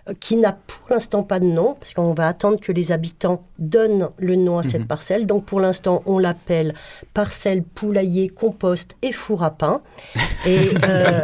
[0.09, 3.43] euh, qui n'a pour l'instant pas de nom, parce qu'on va attendre que les habitants
[3.59, 4.87] donnent le nom à cette mhm.
[4.87, 5.27] parcelle.
[5.27, 6.73] Donc pour l'instant, on l'appelle
[7.13, 9.81] parcelle poulailler, compost et four à pain.
[10.45, 11.21] et, euh,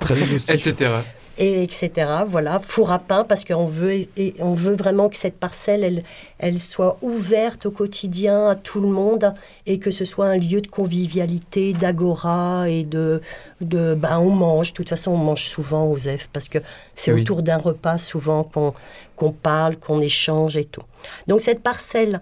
[0.00, 0.90] Très etc.
[1.38, 1.90] et etc.
[2.26, 6.02] Voilà, four à pain, parce qu'on veut, et on veut vraiment que cette parcelle, elle,
[6.38, 9.34] elle soit ouverte au quotidien à tout le monde
[9.66, 13.20] et que ce soit un lieu de convivialité, d'agora et de,
[13.60, 14.72] de ben, on mange.
[14.72, 16.58] De toute façon, on mange souvent aux F parce que
[16.94, 18.74] c'est autour d'un repas souvent qu'on
[19.16, 20.82] qu'on parle, qu'on échange et tout.
[21.26, 22.20] Donc cette parcelle,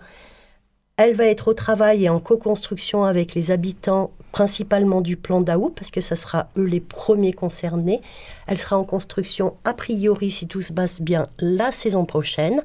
[0.96, 5.70] elle va être au travail et en co-construction avec les habitants, principalement du plan d'Aou,
[5.70, 8.02] parce que ce sera eux les premiers concernés.
[8.48, 12.60] Elle sera en construction, a priori, si tout se passe bien, la saison prochaine.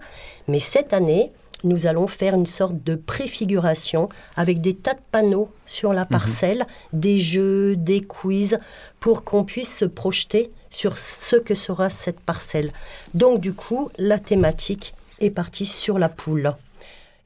[0.48, 1.32] Mais cette année,
[1.64, 6.08] nous allons faire une sorte de préfiguration avec des tas de panneaux sur la mhm.
[6.08, 8.58] parcelle, des jeux, des quiz,
[9.00, 12.74] pour qu'on puisse se projeter sur ce que sera cette parcelle.
[13.14, 16.52] Donc du coup, la thématique est partie sur la poule.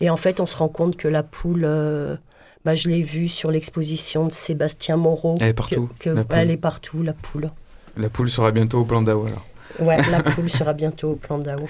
[0.01, 2.17] Et en fait, on se rend compte que la poule, euh,
[2.65, 5.35] bah, je l'ai vue sur l'exposition de Sébastien Moreau.
[5.41, 5.89] Elle est partout.
[6.29, 7.51] elle est partout, la poule.
[7.97, 9.45] La poule sera bientôt au plan d'Ao alors.
[9.79, 11.67] Ouais, la poule sera bientôt au plan d'Ao.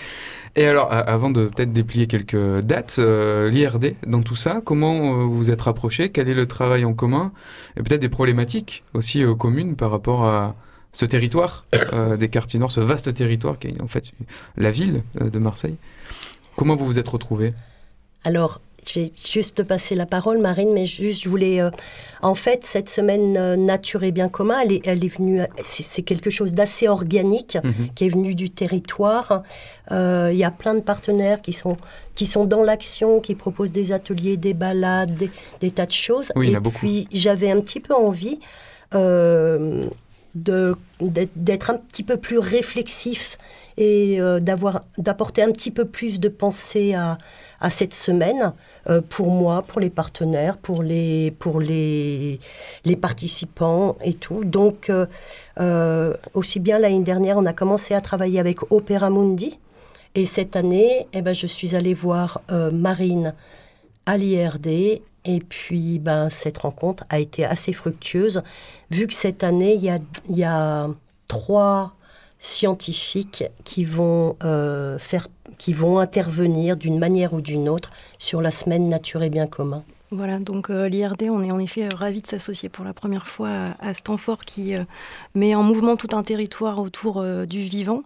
[0.55, 5.23] Et alors, avant de peut-être déplier quelques dates, euh, l'IRD dans tout ça, comment euh,
[5.23, 6.09] vous vous êtes rapprochés?
[6.09, 7.31] Quel est le travail en commun?
[7.75, 10.55] Et peut-être des problématiques aussi communes par rapport à
[10.91, 11.65] ce territoire
[12.19, 14.11] des quartiers nord, ce vaste territoire qui est en fait
[14.57, 15.75] la ville de Marseille.
[16.55, 17.53] Comment vous vous êtes retrouvés?
[18.23, 21.61] Alors, je vais juste passer la parole, Marine, mais juste, je voulais.
[21.61, 21.69] Euh,
[22.21, 25.41] en fait, cette semaine euh, Nature et Bien commun, elle est, elle est venue.
[25.63, 27.89] C'est quelque chose d'assez organique mhm.
[27.95, 29.43] qui est venu du territoire.
[29.91, 31.77] Euh, il y a plein de partenaires qui sont,
[32.15, 36.31] qui sont dans l'action, qui proposent des ateliers, des balades, des, tas de choses.
[36.35, 38.39] Oui, et puis, j'avais un petit peu envie
[40.35, 43.37] d'être un petit peu plus réflexif
[43.77, 47.17] et d'avoir d'apporter un petit peu plus de pensée à,
[47.63, 48.53] à cette semaine
[48.89, 52.39] euh, pour moi, pour les partenaires, pour les, pour les,
[52.83, 54.43] les participants et tout.
[54.43, 55.05] Donc, euh,
[55.61, 59.57] euh, aussi bien l'année dernière, on a commencé à travailler avec Opera Mundi.
[60.13, 63.33] Et cette année, eh ben, je suis allée voir Marine
[64.05, 64.67] à l'IRD.
[65.25, 68.43] Et puis, ben, cette rencontre a été assez fructueuse,
[68.91, 69.97] vu que cette année, il y a,
[70.29, 70.87] y a
[71.27, 71.93] trois
[72.43, 74.35] scientifiques qui vont
[74.99, 75.27] faire
[75.57, 79.83] qui vont intervenir d'une manière ou d'une autre sur la semaine Nature et Bien commun.
[80.15, 83.25] Voilà, donc euh, l'IRD, on est en effet euh, ravis de s'associer pour la première
[83.25, 84.83] fois à, à Stanford qui euh,
[85.33, 88.03] met en mouvement tout un territoire autour du vivant.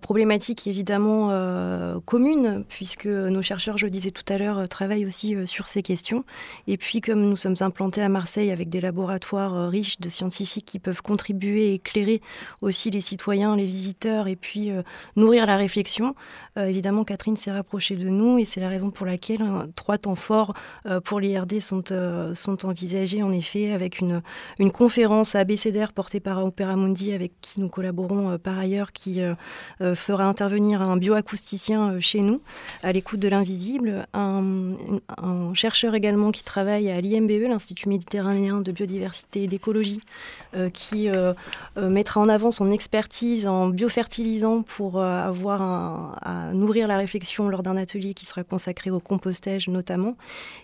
[0.00, 1.30] Problématique évidemment
[2.06, 6.24] commune, puisque nos chercheurs, je le disais tout à l'heure, travaillent aussi sur ces questions.
[6.66, 10.78] Et puis, comme nous sommes implantés à Marseille avec des laboratoires riches de scientifiques qui
[10.78, 12.22] peuvent contribuer et éclairer
[12.62, 14.70] aussi les citoyens, les visiteurs, et puis
[15.14, 16.14] nourrir la réflexion,
[16.56, 20.54] évidemment, Catherine s'est rapprochée de nous, et c'est la raison pour laquelle trois temps forts
[21.04, 21.82] pour l'IRD sont,
[22.34, 24.22] sont envisagés, en effet, avec une,
[24.58, 29.20] une conférence abécédaire portée par Opera Mundi, avec qui nous collaborons par ailleurs, qui
[29.80, 32.40] euh, fera intervenir un bioacousticien euh, chez nous,
[32.82, 34.72] à l'écoute de l'invisible, un,
[35.54, 40.00] chercheur également qui travaille à l'IMBE, l'Institut méditerranéen de biodiversité et d'écologie,
[40.54, 41.08] euh, qui
[41.76, 47.76] mettra en avant son expertise en biofertilisant pour avoir à nourrir la réflexion lors d'un
[47.76, 50.16] atelier qui sera consacré au compostage notamment.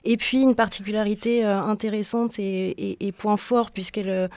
[0.04, 4.28] Et puis une particularité intéressante et, point fort, puisqu'elle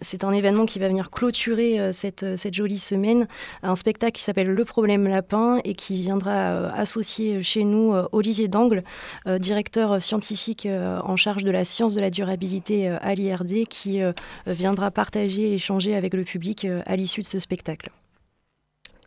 [0.00, 3.28] c'est un événement qui va venir clôturer cette, cette jolie semaine,
[3.62, 8.08] un spectacle qui s'appelle Le problème lapin et qui viendra euh, associer chez nous euh,
[8.12, 8.82] Olivier Dangle,
[9.26, 14.00] euh, directeur scientifique en charge de la science de la durabilité à l'IRD, qui
[14.46, 17.90] viendra partager et échanger avec le public à l'issue de ce spectacle.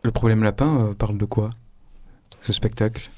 [0.03, 1.49] Le problème lapin parle de quoi
[2.41, 3.09] ce spectacle?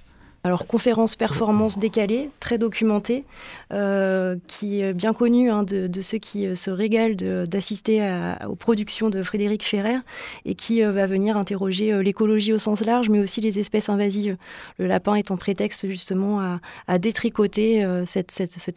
[0.44, 3.26] Alors, conférence performance décalée, très documentée,
[3.74, 7.16] euh, qui est bien connue hein, de, ceux qui euh, se régalent
[7.46, 8.02] d'assister
[8.48, 9.98] aux productions de Frédéric Ferrer
[10.46, 14.38] et qui euh, va venir interroger l'écologie au sens large, mais aussi les espèces invasives.
[14.78, 18.76] Le lapin est en prétexte justement à, détricoter cette, cette,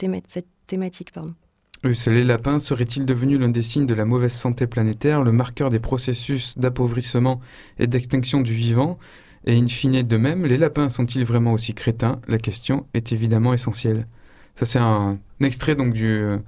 [0.66, 1.12] thématique.
[1.12, 1.34] Pardon.
[1.84, 5.80] les lapins serait-il devenu l'un des signes de la mauvaise santé planétaire, le marqueur des
[5.80, 7.40] processus d'appauvrissement
[7.78, 8.98] et d'extinction du vivant?
[9.46, 12.20] Et in fine, de même, les lapins sont-ils vraiment aussi crétins?
[12.28, 14.06] La question est évidemment essentielle.
[14.54, 16.38] Ça, c'est un extrait donc du, euh,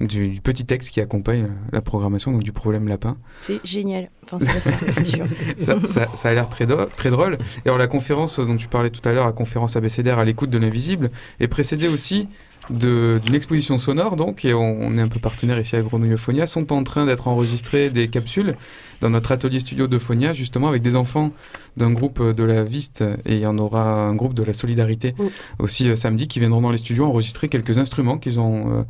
[0.00, 3.16] du, petit texte qui accompagne la programmation donc du problème lapin.
[3.42, 4.08] C'est génial.
[4.24, 5.26] Enfin, c'est sûr.
[5.58, 5.78] ça,
[6.14, 6.66] ça, a l'air très,
[6.96, 7.38] très drôle.
[7.64, 10.50] Et alors, la conférence dont tu parlais tout à l'heure, la conférence abécédaire à l'écoute
[10.50, 12.28] de l'invisible, est précédée aussi
[12.70, 16.16] d'une exposition sonore, donc, et on, est un peu partenaire ici à Grenouille
[16.46, 18.56] sont en train d'être enregistrées des capsules
[19.00, 21.32] dans notre atelier studio de Phonia, justement avec des enfants
[21.76, 25.14] d'un groupe de la Viste et il y en aura un groupe de la Solidarité
[25.58, 28.82] aussi euh, samedi qui viendront dans les studios enregistrer quelques instruments qu'ils ont euh,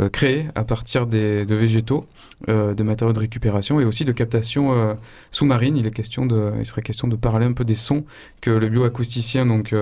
[0.00, 2.06] euh, créés à partir des, de végétaux,
[2.46, 4.96] de matériaux de récupération et aussi de captation
[5.32, 5.76] sous-marine.
[5.76, 8.04] Il est question de, il serait question de parler un peu des sons
[8.40, 9.74] que le bioacousticien donc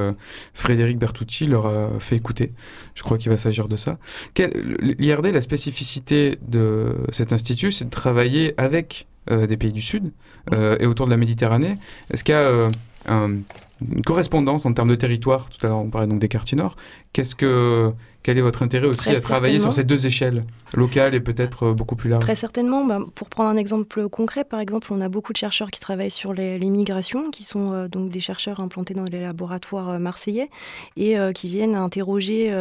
[0.55, 2.53] Frédéric Bertucci leur a fait écouter.
[2.95, 3.99] Je crois qu'il va s'agir de ça.
[4.39, 10.13] L'IRD, la spécificité de cet institut, c'est de travailler avec euh, des pays du Sud
[10.53, 11.79] euh, et autour de la Méditerranée.
[12.11, 12.69] Est-ce qu'il y a euh,
[13.09, 15.51] une correspondance en termes de territoire?
[15.51, 16.77] Tout à l'heure, on parlait donc des quartiers nord.
[17.13, 17.93] Qu'est-ce que
[18.27, 20.43] quel est votre intérêt aussi à travailler sur ces deux échelles,
[20.75, 22.25] locales et peut-être euh, beaucoup plus larges?
[22.25, 22.85] Très certainement.
[22.85, 26.11] Bah, pour prendre un exemple concret, par exemple, on a beaucoup de chercheurs qui travaillent
[26.11, 30.51] sur les, migrations, qui sont euh, donc des chercheurs implantés dans les laboratoires euh, marseillais
[30.97, 32.53] et qui viennent interroger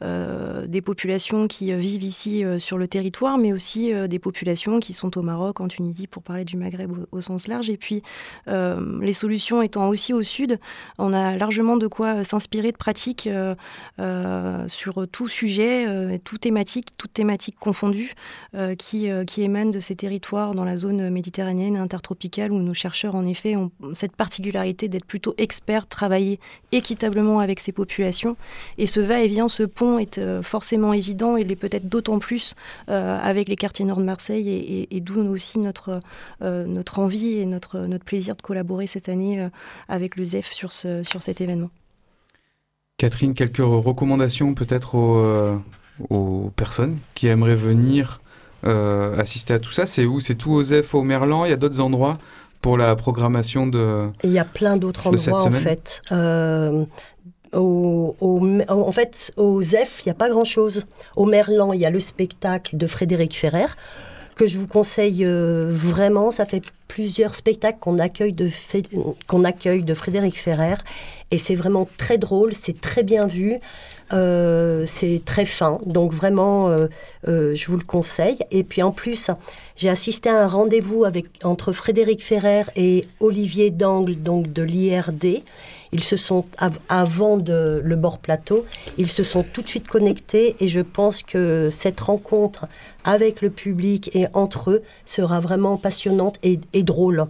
[0.00, 5.22] des populations qui vivent ici sur le territoire, mais aussi des populations qui sont au
[5.22, 7.70] Maroc, en Tunisie, pour parler du Maghreb au, sens large.
[7.70, 8.02] Et puis,
[8.46, 10.58] les solutions étant aussi au sud,
[10.98, 13.28] on a largement de quoi s'inspirer de pratiques
[14.68, 18.14] sur tout sujet, euh, tout thématique, toute thématique confondue,
[18.54, 22.74] euh, qui, euh, qui émane de ces territoires dans la zone méditerranéenne intertropicale où nos
[22.74, 26.40] chercheurs, en effet, ont cette particularité d'être plutôt experts, travailler
[26.72, 28.36] équitablement avec ces populations.
[28.78, 32.54] Et ce va-et-vient, ce pont est forcément évident et l'est peut-être d'autant plus
[32.88, 36.00] avec les quartiers nord de Marseille et, d'où aussi notre,
[36.96, 39.46] envie et notre, plaisir de collaborer cette année
[39.88, 41.70] avec le ZEF sur, sur cet événement.
[43.02, 48.20] Catherine, quelques recommandations peut-être aux, euh, personnes qui aimeraient venir
[48.64, 49.86] euh, assister à tout ça?
[49.86, 50.20] C'est où?
[50.20, 51.44] C'est tout aux F au Merlan?
[51.44, 52.18] Il y a d'autres endroits
[52.60, 56.00] pour la programmation de Il y a plein d'autres endroits en fait.
[56.12, 56.84] Euh,
[57.52, 58.14] au,
[58.68, 60.84] en fait, au ZEF, il n'y a pas grand-chose.
[61.16, 63.66] Au Merlan, il y a le spectacle de Frédéric Ferrer
[64.34, 66.30] que je vous conseille vraiment.
[66.30, 66.62] Ça fait
[66.92, 68.50] plusieurs spectacles qu'on accueille de,
[69.44, 70.76] accueille de Frédéric Ferrer.
[71.30, 73.54] Et c'est vraiment très drôle, c'est très bien vu,
[74.12, 75.80] euh, c'est très fin.
[75.86, 76.88] Donc vraiment, euh,
[77.26, 78.38] euh, je vous le conseille.
[78.50, 79.30] Et puis en plus,
[79.76, 81.06] j'ai assisté à un rendez-vous
[81.44, 85.42] entre Frédéric Ferrer et Olivier Dangle, donc de l'IRD.
[85.92, 86.46] Ils se sont,
[86.88, 88.64] avant le bord plateau,
[88.96, 92.66] ils se sont tout de suite connectés et je pense que cette rencontre
[93.04, 97.26] avec le public et entre eux sera vraiment passionnante et, et drôle.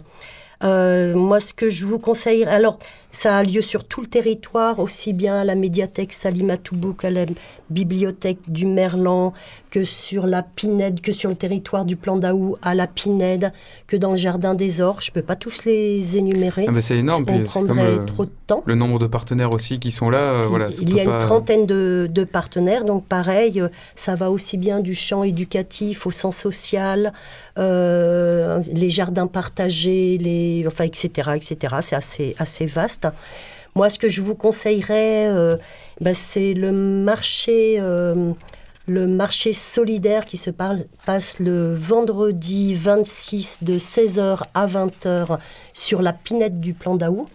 [0.63, 2.79] Euh, moi, ce que je vous conseille, alors
[3.13, 7.25] ça a lieu sur tout le territoire, aussi bien à la médiathèque Salimatoubouk qu'à la
[7.69, 9.33] bibliothèque du Merlan,
[9.69, 13.53] que sur la Pinède, que sur le territoire du Plan d'Aou à la Pinède,
[13.87, 14.99] que dans le Jardin des Ors.
[15.01, 16.65] Je ne peux pas tous les énumérer.
[16.67, 18.63] Ah c'est énorme, on prendrait euh, trop de temps.
[18.65, 20.69] Le nombre de partenaires aussi qui sont là, euh, voilà.
[20.81, 23.63] Il y a une trentaine de, de, partenaires, donc pareil,
[23.95, 27.13] ça va aussi bien du champ éducatif au sens social,
[27.57, 31.75] les jardins partagés, les, enfin, etc., etc.
[31.81, 33.02] C'est assez, assez vaste.
[33.75, 35.57] Moi, ce que je vous conseillerais, euh,
[35.99, 38.33] bah, c'est le marché, euh,
[38.87, 45.39] le marché solidaire qui se passe le vendredi 26 de 16h à 20h
[45.73, 47.27] sur la pinette du plan d'Aou.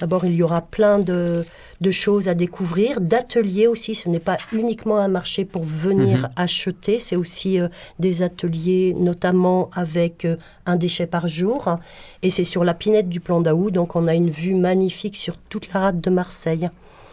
[0.00, 1.44] D'abord, il y aura plein de,
[1.90, 3.94] choses à découvrir, d'ateliers aussi.
[3.94, 6.28] Ce n'est pas uniquement un marché pour venir mhm.
[6.36, 11.76] acheter, c'est aussi euh, des ateliers, notamment avec euh, un déchet par jour.
[12.22, 15.36] Et c'est sur la pinette du plan d'Aou, donc on a une vue magnifique sur
[15.36, 16.70] toute la rade de Marseille.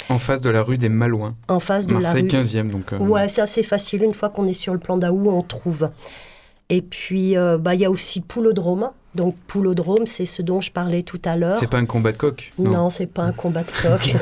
[0.10, 1.36] En face de la rue des Malouins.
[1.50, 2.22] En face de la rue.
[2.22, 2.94] 15e, donc.
[2.94, 4.04] Euh, ouais, c'est assez facile.
[4.04, 5.90] Une fois qu'on est sur le plan d'Aou, on trouve.
[6.70, 11.02] Et puis, bah, il y a aussi Poulodrome donc poulodrome, c'est ce dont je parlais
[11.02, 11.58] tout à l'heure.
[11.58, 14.16] C'est pas un combat de coq Non, c'est pas un combat de coq.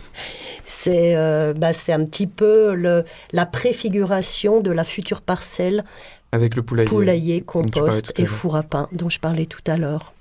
[0.64, 5.84] c'est euh, bah, un petit peu le, la préfiguration de la future parcelle.
[6.32, 6.88] Avec le poulailler.
[6.88, 10.14] Poulailler, compost et four à pain dont je parlais tout à l'heure.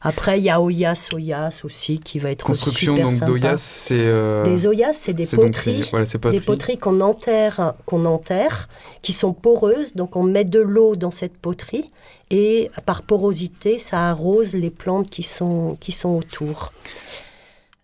[0.00, 3.94] Après, il y a Oyas Oyas aussi qui va être Construction super donc d'Oyas, c'est
[3.98, 5.84] euh, des Oyas, c'est des poteries,
[6.30, 8.68] des poteries qu'on enterre, qu'on enterre,
[9.02, 9.94] qui sont poreuses.
[9.94, 11.90] Donc on met de l'eau dans cette poterie
[12.30, 16.72] et par porosité, ça arrose les plantes qui sont qui sont autour.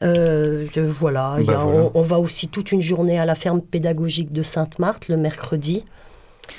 [0.03, 0.67] Euh,
[1.01, 5.09] voilà, bah, On, on, va aussi toute une journée à la ferme pédagogique de Sainte-Marthe
[5.09, 5.85] le mercredi.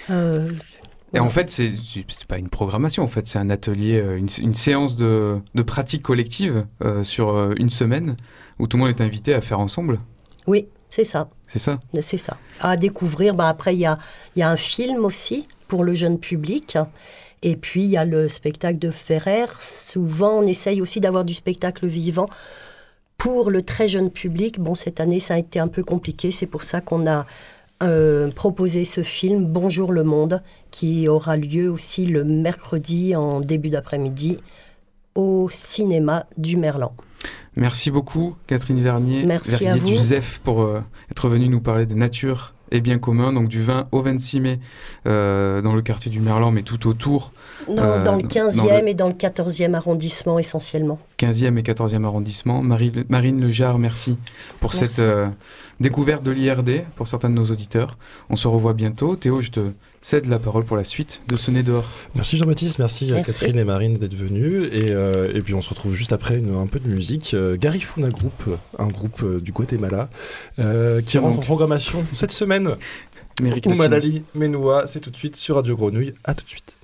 [0.09, 0.51] Euh,
[1.13, 1.73] et en fait, c'est
[2.27, 6.65] pas une programmation, en fait, c'est un atelier, euh, une, séance de, de, pratique collective
[6.83, 8.15] euh, sur euh, une semaine
[8.59, 9.99] où tout le monde est invité à faire ensemble.
[10.45, 11.29] Oui, c'est ça.
[11.47, 12.37] C'est ça C'est ça.
[12.59, 13.33] À découvrir.
[13.33, 13.97] Bah, après, il y a,
[14.35, 16.77] y a un film aussi pour le jeune public.
[17.41, 19.47] Et puis, il y a le spectacle de Ferrer.
[19.59, 22.27] Souvent, on essaye aussi d'avoir du spectacle vivant
[23.17, 24.59] pour le très jeune public.
[24.59, 26.31] Bon, cette année, ça a été un peu compliqué.
[26.31, 27.25] C'est pour ça qu'on a
[28.35, 34.37] proposer ce film Bonjour le monde, qui aura lieu aussi le mercredi en début d'après-midi
[35.15, 36.93] au cinéma du Merlan.
[37.55, 40.69] Merci beaucoup Catherine Vernier, Merci à du ZEF pour
[41.11, 44.59] être venue nous parler de nature et bien commun, donc du 20 au 26 mai
[45.07, 47.33] euh, dans le quartier du Merlan, mais tout autour.
[47.67, 50.99] Non, euh, dans le 15e et dans le 14e arrondissement essentiellement.
[51.19, 52.61] 15e et 14e arrondissement.
[52.61, 54.17] Marie, Marine Lejar, merci
[54.59, 55.27] pour cette euh,
[55.79, 57.97] découverte de l'IRD pour certains de nos auditeurs.
[58.29, 59.15] On se revoit bientôt.
[59.15, 59.59] Théo, je te
[60.01, 61.87] cède la parole pour la suite de ce nez dehors.
[62.15, 64.65] Merci Jean-Baptiste, merci, à Catherine et Marine d'être venues.
[64.71, 67.33] Et, euh, et, puis on se retrouve juste après un peu de musique.
[67.33, 70.09] Euh, Garifuna Group, un groupe euh, du Guatemala,
[71.05, 72.75] qui rentre en programmation cette semaine.
[73.41, 76.13] Ou Malali Menoua, c'est tout de suite sur Radio Grenouille.
[76.25, 76.75] À tout de suite.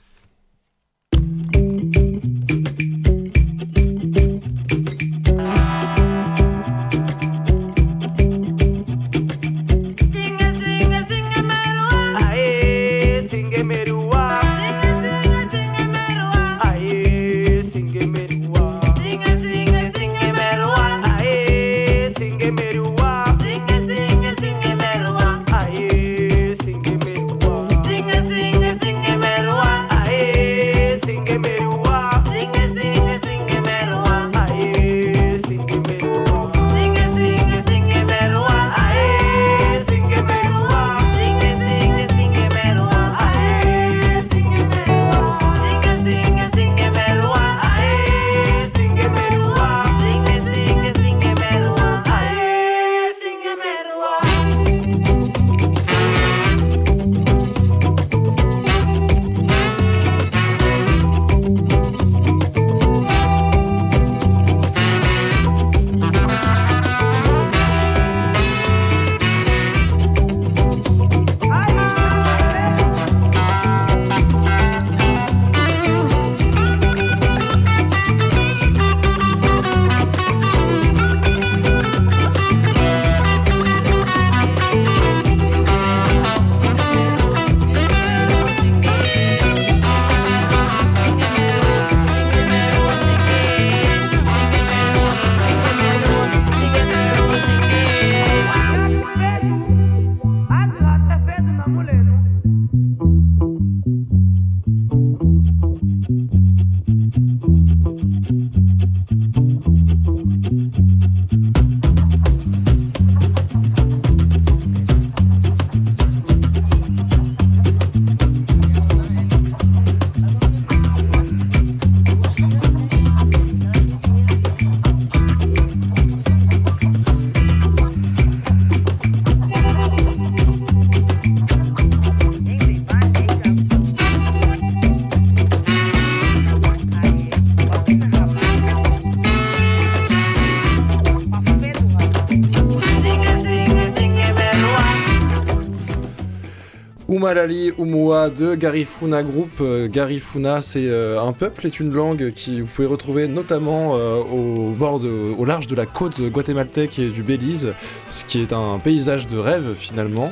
[147.26, 149.50] Malali Umua de Garifuna Group.
[149.60, 154.18] Euh, Garifuna, c'est euh, un peuple, est une langue qui vous pouvez retrouver notamment euh,
[154.18, 157.74] au bord, au large de la côte guatémaltèque et du Belize,
[158.10, 160.32] ce qui est un paysage de rêve finalement.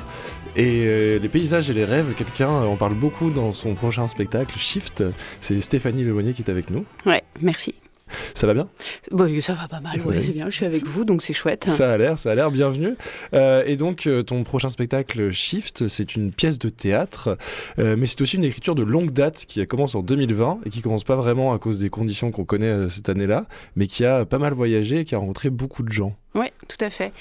[0.55, 5.03] Et les paysages et les rêves, quelqu'un en parle beaucoup dans son prochain spectacle, Shift.
[5.41, 6.85] C'est Stéphanie Lemonnier qui est avec nous.
[7.07, 7.73] Ouais, merci.
[8.33, 8.67] Ça va bien?
[9.41, 10.49] Ça va pas mal, ouais, c'est bien.
[10.49, 11.65] Je suis avec vous, donc c'est chouette.
[11.67, 12.51] Ça a l'air, ça a l'air.
[12.51, 12.95] Bienvenue.
[13.33, 17.37] Euh, et donc, euh, ton prochain spectacle Shift, c'est une pièce de théâtre,
[17.79, 20.81] euh, mais c'est aussi une écriture de longue date qui commence en 2020 et qui
[20.81, 24.39] commence pas vraiment à cause des conditions qu'on connaît cette année-là, mais qui a pas
[24.39, 26.15] mal voyagé et qui a rencontré beaucoup de gens.
[26.35, 27.11] Oui, tout à fait.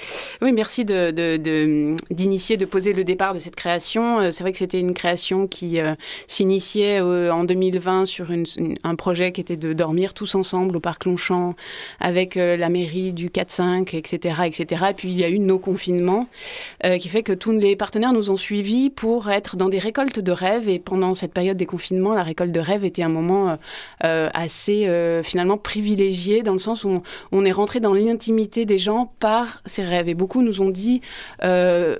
[0.41, 4.21] Oui, merci d'initier, de, de, poser le départ de cette création.
[4.21, 5.95] Euh, c'est vrai que c'était une création qui euh,
[6.27, 8.29] s'initiait euh, en 2020 sur
[8.83, 11.57] un projet qui était de dormir tous ensemble au parc Longchamp
[12.01, 14.85] avec la mairie du 4-5, etc., etc.
[14.91, 16.27] Et puis il y a eu nos confinements
[16.83, 20.33] qui fait que tous les partenaires nous ont suivis pour être dans des récoltes de
[20.33, 20.69] rêves.
[20.69, 23.59] Et pendant cette période des confinements, la récolte de rêves était un moment
[24.01, 24.89] assez
[25.23, 29.83] finalement privilégié dans le sens où on est rentré dans l'intimité des gens par ces
[29.83, 30.09] rêves.
[30.09, 31.01] Et beaucoup nous ont dit,
[31.43, 31.97] euh,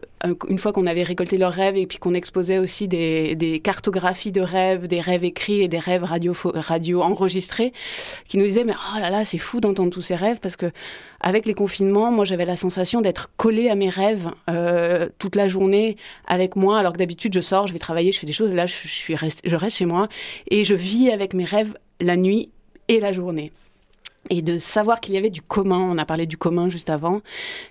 [0.49, 4.41] une fois qu'on avait récolté leurs rêves et puis qu'on exposait aussi des, cartographies de
[4.41, 7.73] rêves, des rêves écrits et des rêves radio, radio enregistrés,
[8.29, 10.71] qui nous disaient, mais oh là là, c'est fou d'entendre tous ces rêves parce que
[11.21, 15.49] avec les confinements, moi j'avais la sensation d'être collée à mes rêves euh, toute la
[15.49, 15.97] journée
[16.27, 18.55] avec moi, alors que d'habitude je sors, je vais travailler, je fais des choses, et
[18.57, 20.09] là je, suis je reste chez moi
[20.51, 22.51] et je vis avec mes rêves la nuit
[22.89, 23.53] et la journée.
[24.31, 25.79] Et de savoir qu'il y avait du commun.
[25.79, 27.23] On a parlé du commun juste avant,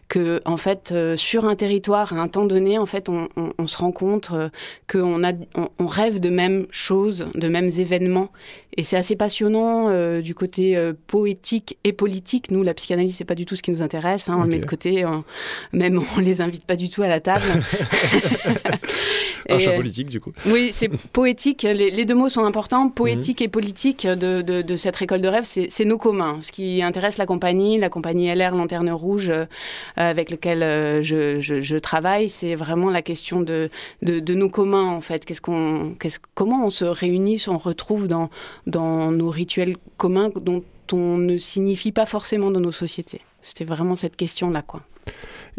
[0.09, 3.77] que en fait euh, sur un territoire à un temps donné, en fait, on, se
[3.77, 4.49] rend compte euh,
[4.91, 5.31] qu'on a,
[5.79, 8.31] on, rêve de mêmes choses, de mêmes événements,
[8.75, 10.77] et c'est assez passionnant euh, du côté
[11.07, 12.51] poétique et politique.
[12.51, 14.29] Nous, la psychanalyse, c'est pas du tout ce qui nous intéresse.
[14.29, 15.05] Hein, on le met de côté,
[15.71, 17.45] même on les invite pas du tout à la table.
[19.49, 20.31] un chat politique, du coup.
[20.47, 21.63] Oui, c'est poétique.
[21.63, 22.89] Les, deux mots sont importants.
[22.89, 23.45] Poétique mhm.
[23.45, 27.17] et politique de, de, de cette récolte de rêves, c'est nos communs ce qui intéresse
[27.17, 29.45] la compagnie, la compagnie LR Lanterne Rouge, euh,
[29.95, 33.69] avec laquelle euh, je, travaille, c'est vraiment la question de,
[34.01, 35.25] nos communs, en fait.
[36.33, 38.29] Comment on se réunit, on retrouve dans,
[38.67, 43.21] dans nos rituels communs dont on ne signifie pas forcément dans nos sociétés.
[43.41, 44.81] C'était vraiment cette question-là, quoi.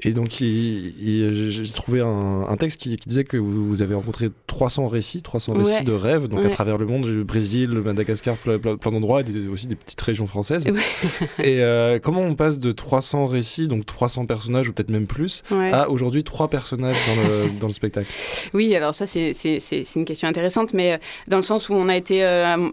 [0.04, 5.54] Et donc, j'ai trouvé un, texte qui, disait que vous, avez rencontré 300 récits, 300
[5.54, 9.48] récits de rêves, donc à travers le monde, le Brésil, le Madagascar, plein, d'endroits, et
[9.48, 10.66] aussi des petites régions françaises.
[11.38, 15.42] et euh, comment on passe de 300 récits, donc 300 personnages, ou peut-être même plus,
[15.50, 18.08] à aujourd'hui 3 personnages dans le, dans le spectacle?
[18.54, 19.32] Oui, alors ça, c'est
[19.94, 20.96] une question intéressante, mais euh,
[21.28, 22.70] dans le sens où on a été, euh,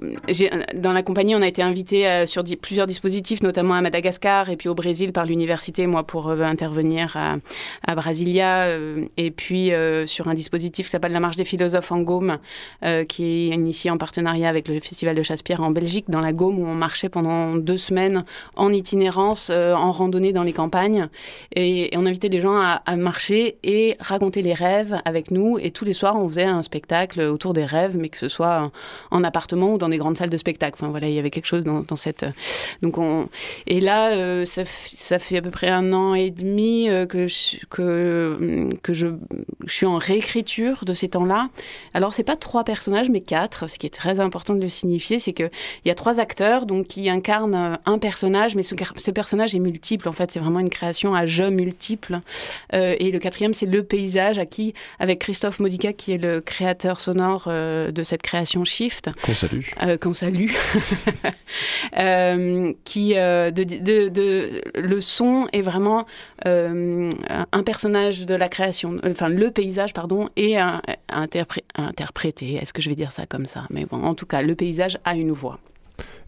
[0.75, 4.69] dans la compagnie, on a été invité sur plusieurs dispositifs, notamment à Madagascar et puis
[4.69, 10.33] au Brésil par l'université, moi, pour intervenir à, Brasilia, euh, et puis euh, sur un
[10.33, 12.37] dispositif qui s'appelle la Marche des philosophes en Gaume,
[12.83, 16.33] euh, qui est initié en partenariat avec le Festival de Chasse-Pierre en Belgique, dans la
[16.33, 21.07] Gaume, où on marchait pendant deux semaines en itinérance, en randonnée dans les campagnes,
[21.55, 25.85] et, on invitait des gens à, marcher et raconter les rêves avec nous, et tous
[25.85, 28.71] les soirs on faisait un spectacle autour des rêves, mais que ce soit
[29.11, 30.75] en appartement ou dans des grandes salles de spectacle.
[30.79, 32.25] Enfin voilà, il y avait quelque chose dans, cette...
[32.81, 33.29] Donc on...
[33.67, 36.48] Et là, ça, ça, fait à peu près un an et demi
[37.09, 39.07] que, je, que, que je,
[39.67, 41.49] suis en réécriture de ces temps-là.
[41.93, 43.69] Alors, c'est pas trois personnages, mais quatre.
[43.69, 45.51] Ce qui est très important de le signifier, c'est qu'il
[45.85, 50.09] y a trois acteurs donc, qui incarnent un personnage, mais ce, ce personnage est multiple.
[50.09, 52.21] En fait, c'est vraiment une création à jeu multiple.
[52.73, 56.41] Euh, et le quatrième, c'est le paysage, à qui, avec Christophe Modica, qui est le
[56.41, 59.09] créateur sonore euh, de cette création Shift.
[59.23, 59.61] Qu'on salue.
[59.81, 60.51] Euh, qu'on salue.
[62.83, 66.05] qui, de, de, de, le son est vraiment
[66.45, 70.57] un personnage de la création, enfin le paysage, pardon, est
[71.09, 72.55] interprété.
[72.55, 73.65] Est-ce que je vais dire ça comme ça?
[73.69, 75.59] Mais bon, en tout cas, le paysage a une voix.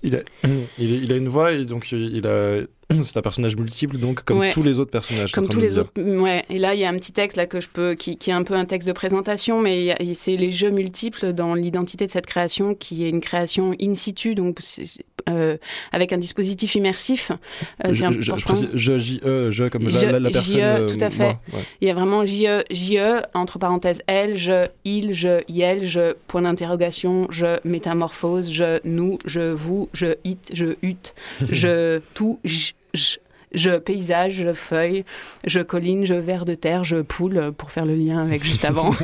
[0.03, 0.19] Il a,
[0.77, 2.61] il, a une voix et donc il a
[3.03, 5.31] c'est un personnage multiple, donc comme tous les autres personnages.
[5.31, 6.45] Comme tous les autres, ouais.
[6.49, 8.33] Et là, il y a un petit texte là que je peux, qui, qui est
[8.33, 12.25] un peu un texte de présentation, mais c'est les jeux multiples dans l'identité de cette
[12.25, 14.59] création, qui est une création in situ, donc
[15.29, 15.57] euh,
[15.91, 17.31] avec un dispositif immersif.
[17.85, 18.31] Euh, je, je,
[18.73, 20.87] je, JE, je comme la, la, personne.
[20.87, 21.37] JE, tout à fait.
[21.81, 26.41] Il y a vraiment JE, JE entre parenthèses elle, je, il, je, yel, je, point
[26.41, 31.13] d'interrogation, je, métamorphose, je, nous, je, vous, je, it, je, ut,
[31.49, 32.39] je, tout,
[32.93, 33.17] je
[33.53, 35.03] je, paysage, je feuille,
[35.45, 38.91] je colline, je ver de terre, je poule, pour faire le lien avec juste avant.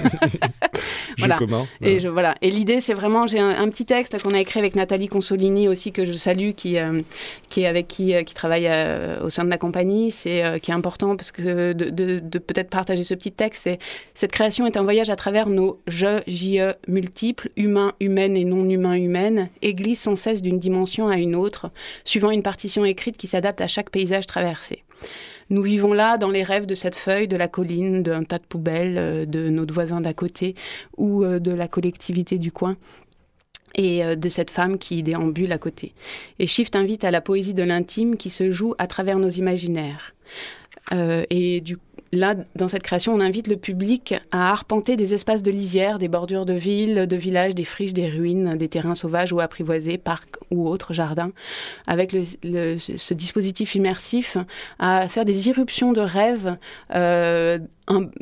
[1.18, 1.40] voilà.
[1.82, 2.36] Et, je, voilà.
[2.42, 5.92] et l'idée, c'est vraiment, j'ai un, petit texte qu'on a écrit avec Nathalie Consolini aussi,
[5.92, 7.02] que je salue, qui, euh,
[7.50, 10.12] qui est avec qui, euh, qui travaille euh, au sein de la compagnie.
[10.12, 13.64] C'est qui est important parce que de, de, peut-être partager ce petit texte.
[13.64, 13.80] C'est,
[14.14, 18.68] cette création est un voyage à travers nos je, JE multiples, humains, humaines et non
[18.70, 21.72] humains, humaines, et glisse sans cesse d'une dimension à une autre,
[22.06, 24.26] suivant une partition écrite qui s'adapte à chaque paysage
[25.50, 28.46] Nous vivons là dans les rêves de cette feuille, de la colline, d'un tas de
[28.46, 30.56] poubelles, euh, de notre voisin d'à côté
[30.98, 32.76] ou euh, de la collectivité du coin
[33.76, 35.94] et euh, de cette femme qui déambule à côté.
[36.40, 40.14] Et Shift invite à la poésie de l'intime qui se joue à travers nos imaginaires.
[40.92, 41.78] et du
[42.12, 46.08] là, dans cette création, on invite le public à arpenter des espaces de lisière, des
[46.08, 50.38] bordures de villes, de villages, des friches, des ruines, des terrains sauvages ou apprivoisés, parcs
[50.52, 51.32] ou autres jardins,
[51.86, 54.38] avec ce dispositif immersif
[54.80, 56.58] à faire des irruptions de rêves
[56.94, 57.60] euh,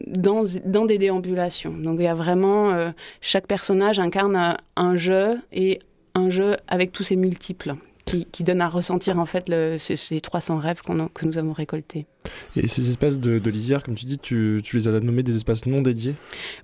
[0.07, 1.73] dans, des déambulations.
[1.73, 5.79] Donc il y a vraiment, euh, chaque personnage incarne un jeu et
[6.13, 7.75] un jeu avec tous ses multiples.
[8.05, 12.05] Qui, qui, donne à ressentir en fait ces, 300 rêves que nous avons récoltés.
[12.55, 15.36] Et ces espaces de, de lisière, comme tu dis, tu, tu, les as nommés des
[15.36, 16.15] espaces non dédiés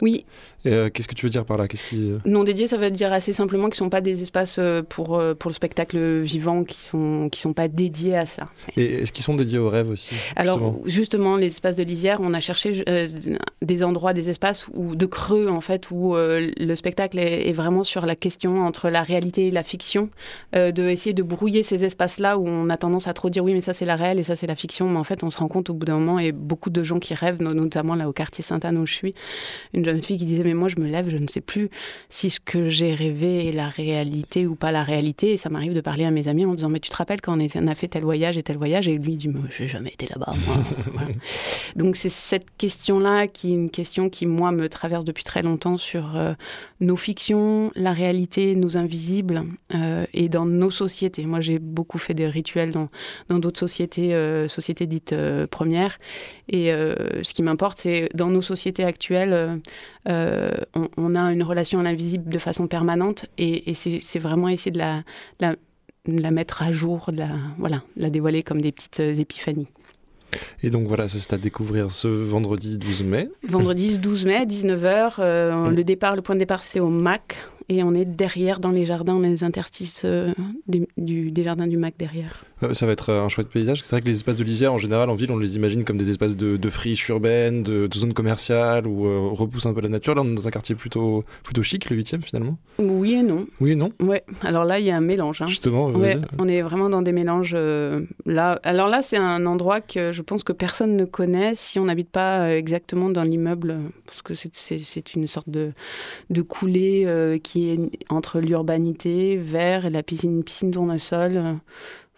[0.01, 0.25] Oui.
[0.65, 1.67] Euh, qu'est-ce que tu veux dire par là?
[1.67, 2.11] Qu'est-ce qui...
[2.11, 4.83] Euh non dédiés, ça veut dire assez simplement qu'ils ne sont pas des espaces euh,
[4.87, 8.47] pour, pour le spectacle vivant, qui ne sont, qui sont pas dédiés à ça.
[8.77, 12.33] Et est-ce qu'ils sont dédiés aux rêves aussi Alors, justement, les espaces de lisière, on
[12.33, 12.83] a cherché
[13.61, 17.83] des endroits, des espaces où, de creux, en fait, où le spectacle est, est, vraiment
[17.83, 20.09] sur la question entre la réalité et la fiction,
[20.53, 23.61] de essayer de brouiller ces espaces-là où on a tendance à trop dire oui, mais
[23.61, 25.47] ça c'est la réelle et ça c'est la fiction, mais en fait, on se rend
[25.51, 28.43] compte au bout d'un moment, et beaucoup de gens qui rêvent, notamment là au quartier
[28.43, 29.13] Sainte-Anne où je suis,
[29.73, 31.69] une jeune fille qui disait Mais moi, je me lève, je ne sais plus
[32.09, 35.33] si ce que j'ai rêvé est la réalité ou pas la réalité.
[35.33, 37.37] Et ça m'arrive de parler à mes amis en disant Mais tu te rappelles quand
[37.37, 38.87] on a fait tel voyage et tel voyage?
[38.87, 40.33] Et lui, il dit Mais j'ai jamais été là-bas.
[41.75, 45.77] Donc, c'est cette question-là qui est une question qui, moi, me traverse depuis très longtemps
[45.77, 46.33] sur euh,
[46.79, 49.43] nos fictions, la réalité, nos invisibles
[49.73, 51.25] euh, et dans nos sociétés.
[51.25, 52.89] Moi, j'ai beaucoup fait des rituels dans
[53.29, 55.13] d'autres sociétés, euh, sociétés dites
[55.49, 55.99] premières.
[56.49, 59.61] Et ce qui m'importe, c'est dans nos sociétés actuelles,
[60.05, 65.03] on, a une relation à l'invisible de façon permanente et, c'est vraiment essayer de la,
[65.39, 69.67] la, mettre à jour, de la, voilà, la dévoiler comme des petites épiphanies.
[70.63, 73.29] Et donc voilà, c'est à découvrir ce vendredi 12 mai.
[73.47, 75.15] Vendredi 12 mai, 19h.
[75.19, 77.37] Euh, le départ, le point de départ, c'est au MAC
[77.71, 80.33] et on est derrière dans les jardins, dans les interstices euh,
[80.67, 82.43] des, du, des jardins du Mac derrière.
[82.63, 83.81] Euh, ça va être euh, un chouette paysage.
[83.81, 85.95] C'est vrai que les espaces de lisière, en général, en ville, on les imagine comme
[85.95, 89.87] des espaces de, de friche urbaine, de, zones commerciales où on repousse un peu la
[89.87, 90.15] nature.
[90.15, 92.57] Là, on est dans un quartier plutôt, plutôt chic, le 8e finalement.
[92.77, 93.47] Oui et non.
[93.61, 93.93] Oui et non.
[94.01, 94.23] Ouais.
[94.41, 95.41] Alors là, il y a un mélange.
[95.41, 95.47] Hein.
[95.47, 95.87] Justement.
[95.87, 97.55] Ouais, on est vraiment dans des mélanges.
[98.25, 101.85] là, alors là, c'est un endroit que je pense que personne ne connaît si on
[101.85, 105.71] n'habite pas exactement dans l'immeuble, parce que c'est une sorte de,
[106.29, 111.59] de coulée qui est entre l'urbanité, vert et la piscine, piscine tournesol.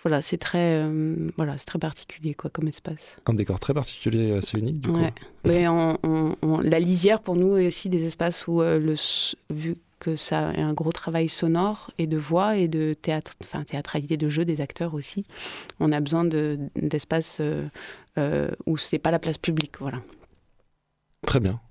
[0.03, 3.15] Voilà, c'est très, euh, voilà, c'est très particulier quoi, comme espace.
[3.25, 4.99] Un décor très particulier, assez unique du coup.
[5.45, 5.65] Mais
[6.69, 8.95] la lisière pour nous est aussi des espaces où, euh, le,
[9.49, 13.63] vu que ça a un gros travail sonore et de voix et de théâtre, enfin
[13.63, 15.25] théâtralité de jeu des acteurs aussi,
[15.79, 17.63] on a besoin d'espaces de,
[18.17, 20.01] euh, où c'est pas la place publique, voilà.
[21.25, 21.61] Très bien.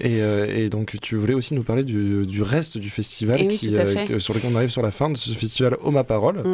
[0.00, 3.48] Et, euh, et, donc, tu voulais aussi nous parler du, du reste du festival eh
[3.48, 6.44] qui, euh, sur lequel on arrive sur la fin de ce festival Au Ma Parole,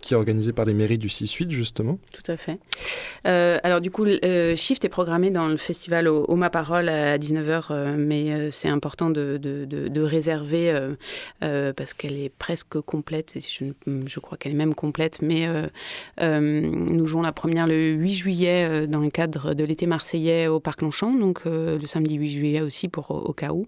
[0.00, 1.98] qui est organisé par les mairies du 6-8, justement.
[2.12, 2.58] Tout à fait.
[3.26, 4.04] Euh, alors, du coup,
[4.56, 9.36] Shift est programmé dans le festival Au, Ma Parole à 19h, mais c'est important de,
[9.36, 10.74] de, de, réserver
[11.40, 13.34] parce qu'elle est presque complète.
[13.36, 13.64] Je,
[14.06, 15.48] je crois qu'elle est même complète, mais
[16.20, 20.82] nous jouons la première le 8 juillet dans le cadre de l'été marseillais au Parc
[20.82, 23.66] Longchamp, donc le samedi 8 juillet aussi pour au, cas où.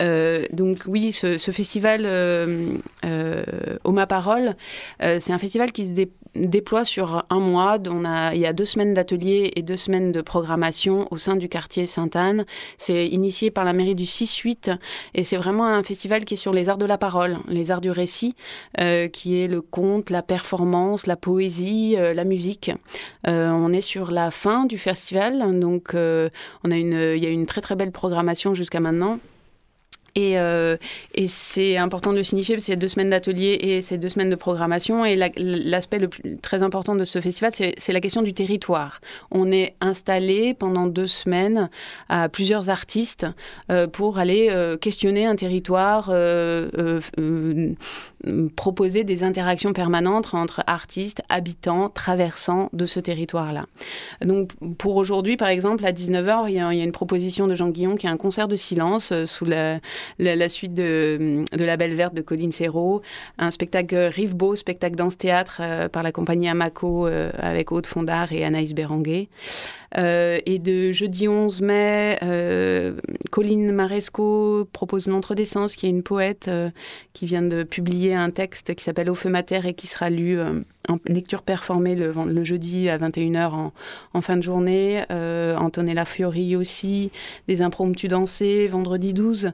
[0.00, 2.74] Euh, donc oui, ce, festival euh,
[3.04, 3.44] euh,
[3.84, 4.56] Au Ma Parole,
[5.00, 6.19] c'est un festival qui se déploie
[6.84, 7.78] sur un mois.
[8.32, 11.86] Il y a deux semaines d'ateliers et deux semaines de programmation au sein du quartier
[11.86, 12.44] Sainte-Anne.
[12.78, 14.76] C'est initié par la mairie du 6-8
[15.14, 17.80] et c'est vraiment un festival qui est sur les arts de la parole, les arts
[17.80, 18.34] du récit,
[19.12, 22.70] qui est le conte, la performance, la poésie, la musique.
[23.26, 26.30] on est sur la fin du festival, donc il
[26.64, 29.18] y a une très très belle programmation jusqu'à maintenant.
[30.14, 30.76] Et, euh,
[31.14, 35.04] et c'est important de signifier a deux semaines d'atelier et c'est deux semaines de programmation.
[35.04, 39.00] Et l'aspect le plus très important de ce festival, c'est la question du territoire.
[39.30, 41.70] On est installé pendant deux semaines
[42.08, 43.26] à plusieurs artistes
[43.70, 46.12] euh, pour aller euh, questionner un territoire,
[48.56, 53.66] proposer des interactions permanentes entre artistes, habitants, traversants de ce territoire-là.
[54.24, 57.54] Donc pour aujourd'hui, par exemple, à 19h, il y, il y, a une proposition de
[57.54, 59.80] Jean Guillon qui est un concert de silence sous la
[60.18, 63.02] la, suite de, La Belle Verte de Colline Serrault,
[63.38, 68.32] un spectacle Rive Beau, spectacle danse-théâtre euh, par la compagnie Amaco euh, avec Aude Fondard
[68.32, 69.28] et Anaïs Béranguet.
[69.98, 72.18] Euh, et de jeudi 11 mai,
[73.30, 76.50] Colline Maresco propose L'Entre des Sens, qui est une poète
[77.12, 80.38] qui vient de publier un texte qui s'appelle Au feu mater et qui sera lu
[80.40, 83.70] en lecture performée le, le, jeudi à 21h
[84.14, 85.04] en, fin de journée.
[85.10, 87.10] Antonella Fiori aussi,
[87.48, 89.52] des impromptus dansés, vendredi 12.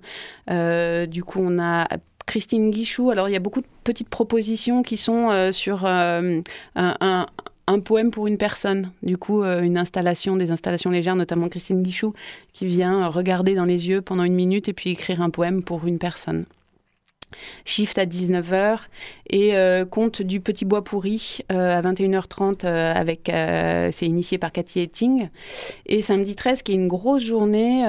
[0.50, 1.86] Euh, du coup, on a
[2.26, 3.10] Christine Guichou.
[3.10, 6.40] Alors, il y a beaucoup de petites propositions qui sont euh, sur euh,
[6.74, 7.26] un,
[7.66, 8.90] un poème pour une personne.
[9.02, 12.14] Du coup, une installation, des installations légères, notamment Christine Guichou,
[12.52, 15.86] qui vient regarder dans les yeux pendant une minute et puis écrire un poème pour
[15.86, 16.44] une personne.
[17.64, 18.78] Shift à 19h
[19.28, 23.30] et euh, Conte du Petit Bois Pourri euh, à 21h30 euh, avec
[23.92, 25.28] c'est initié par Cathy Etting
[25.86, 27.84] et samedi 13 qui est une grosse journée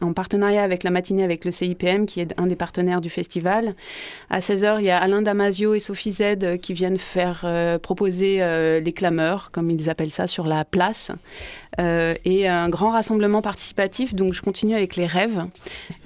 [0.00, 3.74] en partenariat avec la matinée avec le CIPM qui est un des partenaires du festival.
[4.30, 7.46] À 16h, il y a Alain Damasio et Sophie Z qui viennent faire
[7.82, 8.38] proposer
[8.80, 11.10] les clameurs comme ils appellent ça sur la place
[11.80, 14.14] euh, et un grand rassemblement participatif.
[14.14, 15.44] Donc je continue avec les rêves.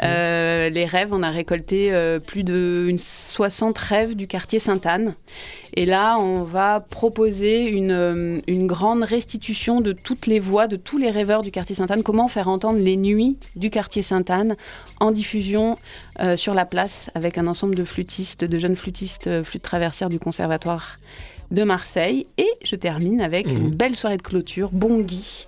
[0.03, 5.15] Euh, les rêves, on a récolté euh, plus de 60 rêves du quartier Sainte-Anne.
[5.75, 10.99] Et là, on va proposer une, une, grande restitution de toutes les voix, de tous
[10.99, 12.03] les rêveurs du quartier Sainte-Anne.
[12.03, 14.57] Comment faire entendre les nuits du quartier Sainte-Anne
[14.99, 15.77] en diffusion
[16.37, 20.99] sur la place avec un ensemble de flûtistes, de jeunes flûtistes, flûtes traversières du conservatoire
[21.51, 22.27] de Marseille.
[22.39, 23.75] Et je termine avec une mhm.
[23.75, 25.47] belle soirée de clôture, Bongi.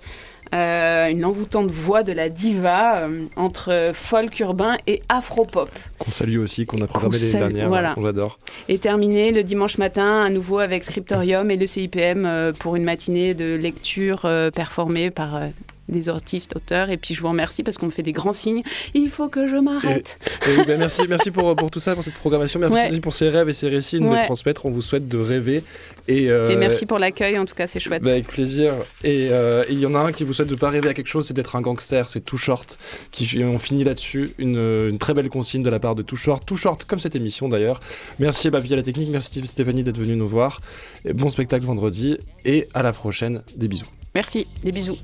[0.53, 5.69] Euh, une envoûtante voix de la diva euh, entre folk urbain et afro-pop.
[5.97, 7.93] Qu'on salue aussi, qu'on a programmé l'année dernière, voilà.
[7.95, 8.37] on adore.
[8.67, 12.83] Et terminé le dimanche matin, à nouveau avec Scriptorium et le CIPM euh, pour une
[12.83, 15.41] matinée de lecture performée par
[15.89, 16.89] des artistes, auteurs.
[16.89, 18.63] Et puis je vous remercie parce qu'on me fait des grands signes.
[18.93, 20.17] Il faut que je m'arrête.
[20.67, 22.59] Ben, merci, merci pour, pour, tout ça, pour cette programmation.
[22.59, 24.65] Merci pour ces rêves et ces récits de les transmettre.
[24.65, 25.63] On vous souhaite de rêver.
[26.07, 28.01] Et, euh, merci pour l'accueil, en tout cas, c'est chouette.
[28.01, 28.73] Ben, avec plaisir.
[29.05, 30.93] Euh, et il y en a un qui vous souhaite de ne pas rêver à
[30.93, 32.09] quelque chose, c'est d'être un gangster.
[32.09, 32.77] C'est Too Short.
[33.11, 34.29] Qui, on finit là-dessus.
[34.37, 34.57] Une,
[34.89, 36.45] une, très belle consigne de la part de Too Short.
[36.45, 37.79] Too Short, comme cette émission d'ailleurs.
[38.19, 39.09] Merci Babi à la technique.
[39.09, 40.61] Merci Stéphanie d'être venue nous voir.
[41.05, 42.17] Et bon spectacle vendredi.
[42.45, 43.43] Et à la prochaine.
[43.55, 43.85] Des bisous.
[44.13, 44.97] Merci, des bisous.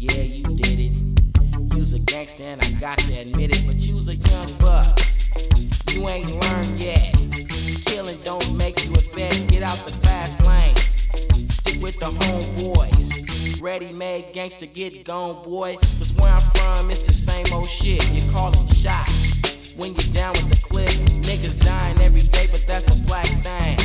[0.00, 0.92] Yeah, you did it.
[1.90, 4.98] A gangster and I got to admit it, but a young buck.
[5.90, 7.14] You ain't learned yet.
[7.86, 9.48] Killing don't make you a vet.
[9.48, 10.76] Get out the fast lane.
[11.48, 13.62] Stick with the homeboys.
[13.62, 15.76] Ready made gangster, get gone, boy.
[15.76, 18.06] Cause where I'm from, it's the same old shit.
[18.12, 19.37] You call them shots
[19.78, 20.90] when you're down with the clip.
[21.22, 23.78] Niggas dying every day, but that's a black thing.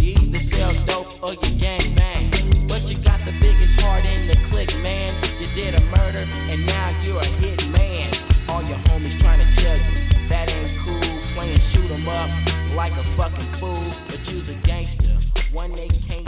[0.00, 2.24] You either sell dope or you gang bang.
[2.66, 5.12] But you got the biggest heart in the clique, man.
[5.38, 8.10] You did a murder and now you're a hit man.
[8.48, 9.92] All your homies trying to tell you
[10.28, 11.12] that ain't cool.
[11.36, 12.30] Playing shoot 'em up
[12.74, 15.12] like a fucking fool, but you's a gangster.
[15.52, 16.24] One they can't